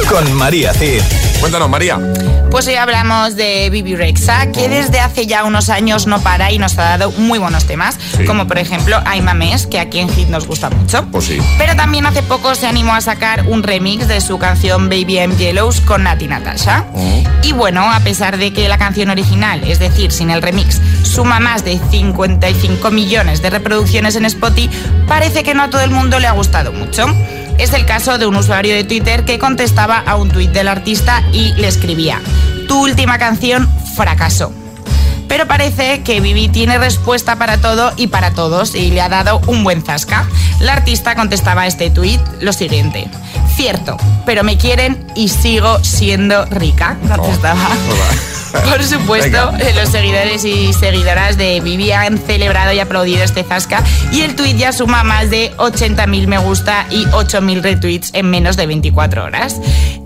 con 0.08 0.32
María 0.34 0.72
Cid. 0.74 1.02
Cuéntanos, 1.40 1.68
María. 1.68 1.98
Pues 2.50 2.66
hoy 2.66 2.74
hablamos 2.74 3.36
de 3.36 3.68
Bibi 3.70 3.94
Rexa, 3.94 4.50
que 4.50 4.68
desde 4.68 4.98
hace 5.00 5.26
ya 5.26 5.44
unos 5.44 5.57
años 5.68 6.06
no 6.06 6.20
para 6.20 6.52
y 6.52 6.58
nos 6.58 6.78
ha 6.78 6.84
dado 6.96 7.10
muy 7.12 7.38
buenos 7.38 7.64
temas, 7.66 7.98
Sí. 8.16 8.24
como 8.24 8.46
por 8.46 8.58
ejemplo 8.58 8.96
I'm 9.12 9.26
a 9.28 9.34
Mess, 9.34 9.66
que 9.66 9.78
aquí 9.80 9.98
en 9.98 10.08
Hit 10.08 10.28
nos 10.28 10.46
gusta 10.46 10.70
mucho. 10.70 11.04
Pues 11.10 11.24
sí. 11.26 11.38
Pero 11.58 11.74
también 11.74 12.06
hace 12.06 12.22
poco 12.22 12.54
se 12.54 12.66
animó 12.66 12.94
a 12.94 13.00
sacar 13.00 13.46
un 13.48 13.62
remix 13.62 14.06
de 14.08 14.20
su 14.20 14.38
canción 14.38 14.88
Baby 14.88 15.14
I'm 15.18 15.36
Yellows 15.36 15.80
con 15.80 16.04
Nati 16.04 16.28
Natasha. 16.28 16.84
Y 17.42 17.52
bueno, 17.52 17.82
a 17.92 18.00
pesar 18.00 18.38
de 18.38 18.52
que 18.52 18.68
la 18.68 18.78
canción 18.78 19.10
original, 19.10 19.62
es 19.64 19.78
decir, 19.78 20.12
sin 20.12 20.30
el 20.30 20.42
remix, 20.42 20.80
suma 21.02 21.40
más 21.40 21.64
de 21.64 21.78
55 21.90 22.90
millones 22.90 23.42
de 23.42 23.50
reproducciones 23.50 24.14
en 24.16 24.24
Spotify, 24.26 24.70
parece 25.06 25.42
que 25.42 25.54
no 25.54 25.64
a 25.64 25.70
todo 25.70 25.80
el 25.82 25.90
mundo 25.90 26.18
le 26.20 26.26
ha 26.26 26.32
gustado 26.32 26.72
mucho. 26.72 27.06
Es 27.58 27.72
el 27.72 27.84
caso 27.86 28.18
de 28.18 28.26
un 28.26 28.36
usuario 28.36 28.74
de 28.74 28.84
Twitter 28.84 29.24
que 29.24 29.38
contestaba 29.38 29.98
a 29.98 30.14
un 30.16 30.28
tuit 30.30 30.50
del 30.52 30.68
artista 30.68 31.22
y 31.32 31.52
le 31.54 31.66
escribía, 31.68 32.20
tu 32.68 32.82
última 32.84 33.18
canción 33.18 33.68
fracasó. 33.96 34.52
Pero 35.28 35.46
parece 35.46 36.02
que 36.02 36.20
Vivi 36.20 36.48
tiene 36.48 36.78
respuesta 36.78 37.36
para 37.36 37.58
todo 37.58 37.92
y 37.96 38.08
para 38.08 38.32
todos 38.32 38.74
y 38.74 38.90
le 38.90 39.00
ha 39.00 39.08
dado 39.08 39.40
un 39.46 39.62
buen 39.62 39.82
zasca. 39.82 40.26
La 40.60 40.72
artista 40.72 41.14
contestaba 41.14 41.62
a 41.62 41.66
este 41.66 41.90
tuit 41.90 42.20
lo 42.40 42.52
siguiente. 42.52 43.08
Cierto, 43.54 43.96
pero 44.24 44.42
me 44.42 44.56
quieren 44.56 45.06
y 45.14 45.28
sigo 45.28 45.82
siendo 45.84 46.46
rica. 46.46 46.96
Contestaba. 47.08 47.68
Por 48.70 48.82
supuesto, 48.82 49.52
Venga. 49.52 49.58
eh, 49.58 49.74
los 49.74 49.88
seguidores 49.90 50.44
y 50.44 50.72
seguidoras 50.72 51.36
de 51.36 51.60
Vivi 51.60 51.92
han 51.92 52.18
celebrado 52.18 52.72
y 52.72 52.80
aplaudido 52.80 53.22
este 53.22 53.44
zasca 53.44 53.82
y 54.12 54.22
el 54.22 54.34
tuit 54.36 54.56
ya 54.56 54.72
suma 54.72 55.02
más 55.04 55.30
de 55.30 55.52
80.000 55.56 56.26
me 56.26 56.38
gusta 56.38 56.86
y 56.90 57.04
8.000 57.06 57.62
retweets 57.62 58.10
en 58.14 58.30
menos 58.30 58.56
de 58.56 58.66
24 58.66 59.24
horas. 59.24 59.56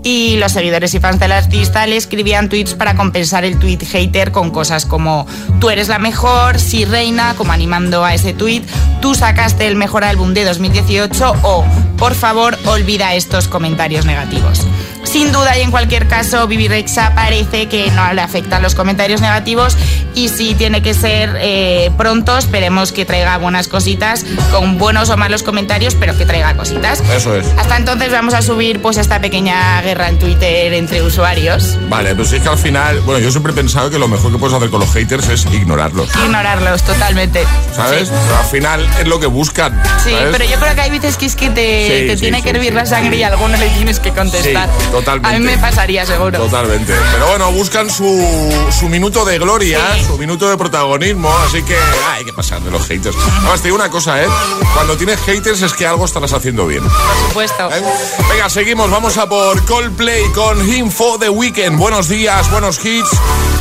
Y 0.03 0.35
los 0.37 0.51
seguidores 0.51 0.93
y 0.93 0.99
fans 0.99 1.19
del 1.19 1.31
artista 1.31 1.87
le 1.87 1.95
escribían 1.95 2.49
tweets 2.49 2.73
para 2.73 2.95
compensar 2.95 3.45
el 3.45 3.57
tweet 3.57 3.79
hater 3.89 4.31
con 4.31 4.51
cosas 4.51 4.85
como 4.85 5.25
tú 5.59 5.69
eres 5.69 5.87
la 5.87 5.99
mejor, 5.99 6.59
sí 6.59 6.83
reina, 6.83 7.35
como 7.37 7.53
animando 7.53 8.03
a 8.03 8.13
ese 8.13 8.33
tweet, 8.33 8.63
tú 9.01 9.15
sacaste 9.15 9.67
el 9.67 9.75
mejor 9.75 10.03
álbum 10.03 10.33
de 10.33 10.43
2018 10.43 11.35
o 11.43 11.65
por 11.97 12.15
favor 12.15 12.57
olvida 12.65 13.13
estos 13.13 13.47
comentarios 13.47 14.05
negativos. 14.05 14.67
Sin 15.13 15.31
duda 15.31 15.55
y 15.55 15.61
en 15.61 15.69
cualquier 15.69 16.07
caso, 16.07 16.47
Vivi 16.47 16.67
Rexa 16.67 17.13
parece 17.13 17.67
que 17.67 17.91
no 17.91 18.11
le 18.13 18.21
afectan 18.21 18.63
los 18.63 18.73
comentarios 18.73 19.21
negativos 19.21 19.77
y 20.15 20.29
si 20.29 20.55
tiene 20.55 20.81
que 20.81 20.95
ser 20.95 21.37
eh, 21.39 21.91
pronto, 21.99 22.35
esperemos 22.35 22.91
que 22.91 23.05
traiga 23.05 23.37
buenas 23.37 23.67
cositas, 23.67 24.25
con 24.51 24.79
buenos 24.79 25.11
o 25.11 25.17
malos 25.17 25.43
comentarios, 25.43 25.93
pero 25.93 26.17
que 26.17 26.25
traiga 26.25 26.55
cositas. 26.55 27.03
Eso 27.15 27.35
es. 27.35 27.45
Hasta 27.57 27.77
entonces 27.77 28.11
vamos 28.11 28.33
a 28.33 28.41
subir 28.41 28.81
pues 28.81 28.97
esta 28.97 29.21
pequeña 29.21 29.83
guerra 29.83 30.09
en 30.09 30.17
Twitter 30.17 30.73
entre 30.73 31.03
usuarios. 31.03 31.77
Vale, 31.89 32.15
pues 32.15 32.31
es 32.31 32.41
que 32.41 32.49
al 32.49 32.57
final, 32.57 32.99
bueno, 33.01 33.19
yo 33.19 33.29
siempre 33.29 33.51
he 33.51 33.55
pensado 33.55 33.91
que 33.91 33.99
lo 33.99 34.07
mejor 34.07 34.31
que 34.31 34.39
puedes 34.39 34.55
hacer 34.55 34.71
con 34.71 34.79
los 34.79 34.91
haters 34.93 35.29
es 35.29 35.45
ignorarlos. 35.45 36.09
Ignorarlos 36.25 36.81
totalmente. 36.81 37.45
¿Sabes? 37.75 38.07
Sí. 38.07 38.15
Pero 38.23 38.37
al 38.39 38.45
final 38.45 38.89
es 38.99 39.07
lo 39.07 39.19
que 39.19 39.27
buscan. 39.27 39.79
Sí, 40.03 40.09
¿sabes? 40.09 40.29
pero 40.31 40.45
yo 40.45 40.59
creo 40.59 40.73
que 40.73 40.81
hay 40.81 40.89
veces 40.89 41.17
que 41.17 41.27
es 41.27 41.35
que 41.35 41.51
te, 41.51 41.83
Sí, 41.83 42.07
te 42.07 42.15
sí, 42.15 42.21
tiene 42.21 42.41
que 42.41 42.49
hervir 42.49 42.73
la 42.73 42.87
sangre 42.87 43.17
y 43.17 43.21
a 43.21 43.27
alguno 43.27 43.57
le 43.57 43.67
tienes 43.69 43.99
que 43.99 44.09
contestar. 44.09 44.69
Totalmente. 45.03 45.35
A 45.35 45.39
mí 45.39 45.45
me 45.45 45.57
pasaría 45.57 46.05
seguro. 46.05 46.37
Totalmente. 46.39 46.93
Pero 47.13 47.27
bueno, 47.27 47.51
buscan 47.51 47.89
su, 47.89 48.69
su 48.79 48.87
minuto 48.89 49.25
de 49.25 49.37
gloria, 49.37 49.79
su 50.05 50.17
minuto 50.17 50.49
de 50.49 50.57
protagonismo, 50.57 51.31
así 51.45 51.61
que 51.63 51.75
hay 52.11 52.23
que 52.23 52.33
pasar 52.33 52.61
de 52.61 52.71
los 52.71 52.85
haters. 52.87 53.15
Además, 53.39 53.61
te 53.61 53.67
digo 53.67 53.75
una 53.75 53.89
cosa, 53.89 54.23
¿eh? 54.23 54.27
Cuando 54.73 54.95
tienes 54.97 55.19
haters 55.21 55.61
es 55.61 55.73
que 55.73 55.85
algo 55.85 56.05
estarás 56.05 56.33
haciendo 56.33 56.65
bien. 56.67 56.83
Por 56.83 57.27
supuesto. 57.27 57.69
¿Eh? 57.71 57.81
Venga, 58.29 58.49
seguimos, 58.49 58.89
vamos 58.89 59.17
a 59.17 59.27
por 59.27 59.63
Coldplay 59.65 60.23
con 60.33 60.67
Info 60.67 61.17
The 61.19 61.29
Weekend. 61.29 61.77
Buenos 61.77 62.07
días, 62.07 62.49
buenos 62.49 62.83
hits 62.83 63.09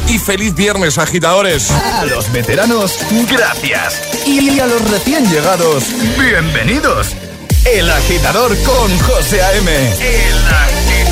y 0.08 0.18
feliz 0.18 0.54
viernes, 0.54 0.98
agitadores. 0.98 1.70
A 1.70 2.04
los 2.04 2.30
veteranos, 2.32 2.98
gracias. 3.30 4.00
Y 4.26 4.60
a 4.60 4.66
los 4.66 4.90
recién 4.90 5.28
llegados, 5.30 5.84
bienvenidos. 6.18 7.08
El 7.64 7.88
agitador 7.90 8.56
con 8.64 8.98
José 8.98 9.40
A.M. 9.42 9.70
El 9.70 10.36
agitador. 10.36 10.81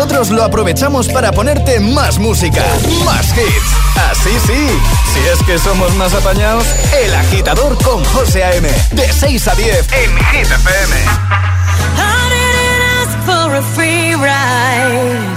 nosotros 0.00 0.30
lo 0.30 0.42
aprovechamos 0.44 1.08
para 1.08 1.30
ponerte 1.30 1.78
más 1.78 2.18
música, 2.18 2.64
más 3.04 3.26
hits. 3.36 4.08
Así 4.10 4.30
sí, 4.46 4.66
si 5.12 5.20
es 5.28 5.42
que 5.46 5.58
somos 5.58 5.94
más 5.96 6.14
apañados, 6.14 6.64
El 7.04 7.14
Agitador 7.14 7.76
con 7.84 8.02
José 8.06 8.42
A.M. 8.42 8.66
De 8.92 9.12
6 9.12 9.48
a 9.48 9.54
10 9.54 9.92
en 9.92 10.16
Hit 10.16 10.50
FM. 10.50 10.96
I 11.98 12.16
for 13.26 13.54
a 13.54 13.62
free 13.74 14.14
ride. 14.14 15.36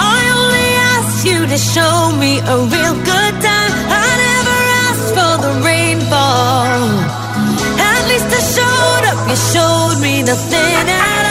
I 0.00 0.20
only 0.40 0.68
asked 0.96 1.26
you 1.26 1.46
to 1.46 1.58
show 1.58 2.10
me 2.16 2.38
a 2.38 2.56
real 2.56 2.94
good 3.04 3.34
time. 3.44 3.72
I 3.92 4.08
never 4.24 4.58
asked 4.88 5.10
for 5.18 5.34
the 5.44 5.52
rainfall. 5.68 6.80
At 7.76 8.08
least 8.08 8.28
I 8.32 8.40
showed 8.56 9.04
up, 9.10 9.28
you 9.28 9.36
showed 9.52 10.00
me 10.00 10.22
nothing 10.22 10.88
at 10.88 11.22
all. 11.22 11.27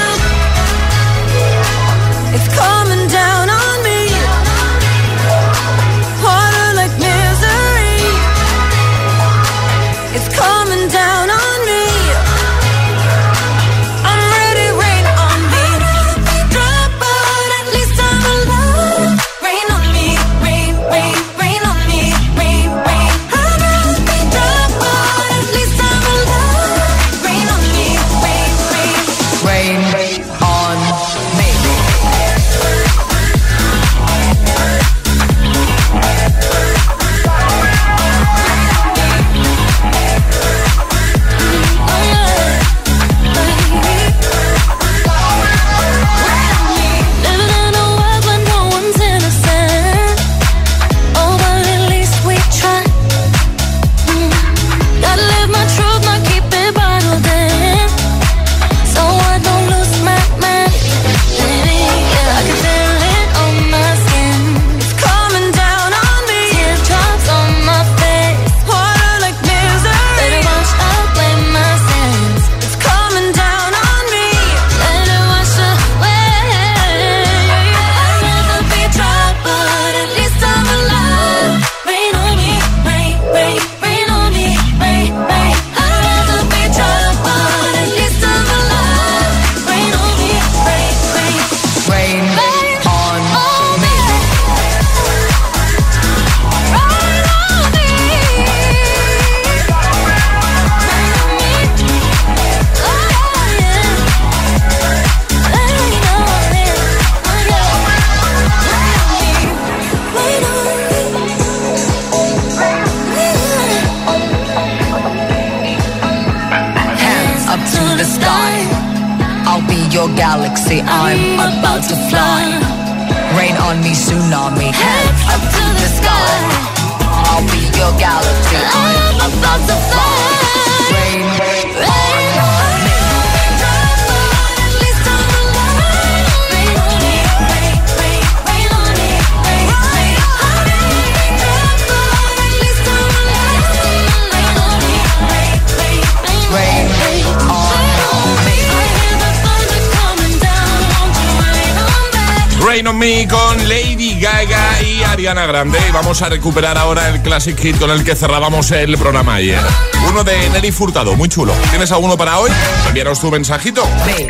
Me 152.94 153.28
con 153.28 153.68
Lady 153.68 154.18
Gaga 154.20 154.82
y 154.82 155.04
Ariana 155.04 155.46
Grande. 155.46 155.78
Y 155.90 155.92
vamos 155.92 156.22
a 156.22 156.30
recuperar 156.30 156.78
ahora 156.78 157.10
el 157.10 157.22
classic 157.22 157.60
hit 157.60 157.78
con 157.78 157.90
el 157.90 158.04
que 158.04 158.16
cerrábamos 158.16 158.72
el 158.72 158.98
programa 158.98 159.36
ayer. 159.36 159.60
Uno 160.08 160.24
de 160.24 160.50
Nelly 160.52 160.72
Furtado, 160.72 161.16
muy 161.16 161.28
chulo. 161.28 161.54
¿Tienes 161.70 161.92
alguno 161.92 162.16
para 162.18 162.40
hoy? 162.40 162.50
Envíanos 162.88 163.20
tu 163.20 163.30
mensajito. 163.30 163.84
Sí. 164.06 164.28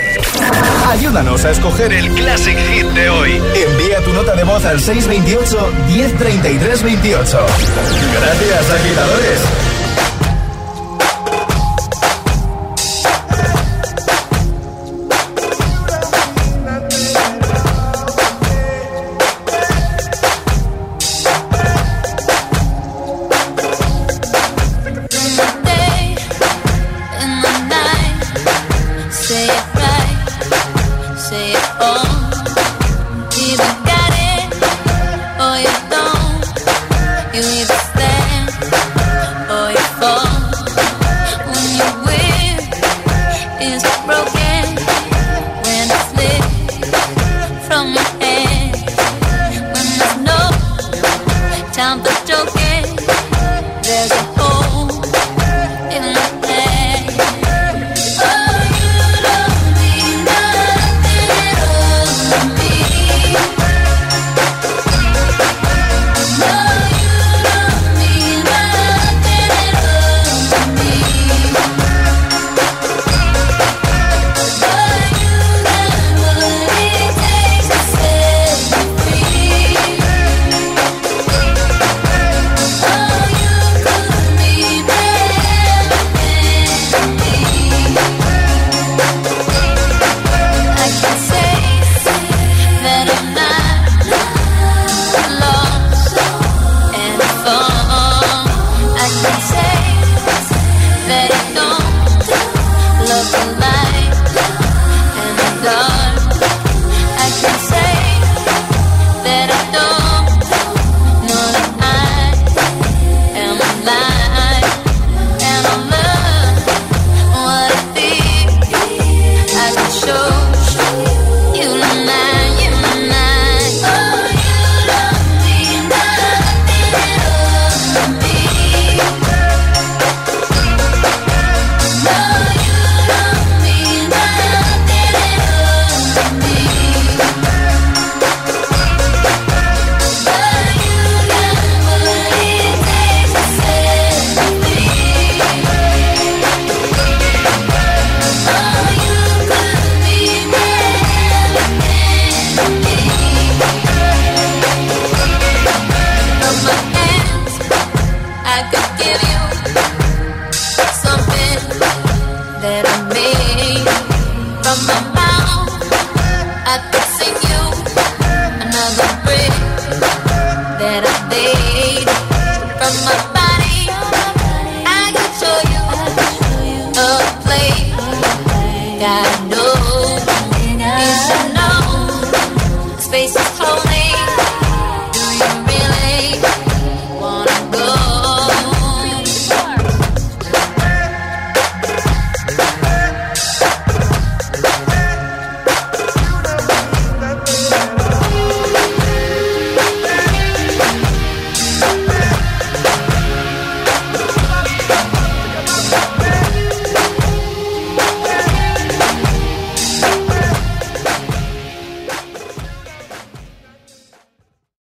Ayúdanos 0.87 1.45
a 1.45 1.51
escoger 1.51 1.93
el 1.93 2.09
classic 2.13 2.57
hit 2.69 2.87
de 2.87 3.09
hoy. 3.09 3.41
Envía 3.55 4.03
tu 4.03 4.11
nota 4.11 4.35
de 4.35 4.43
voz 4.43 4.65
al 4.65 4.79
628 4.79 5.71
103328. 5.87 7.37
Gracias, 8.13 8.71
agitadores. 8.71 9.66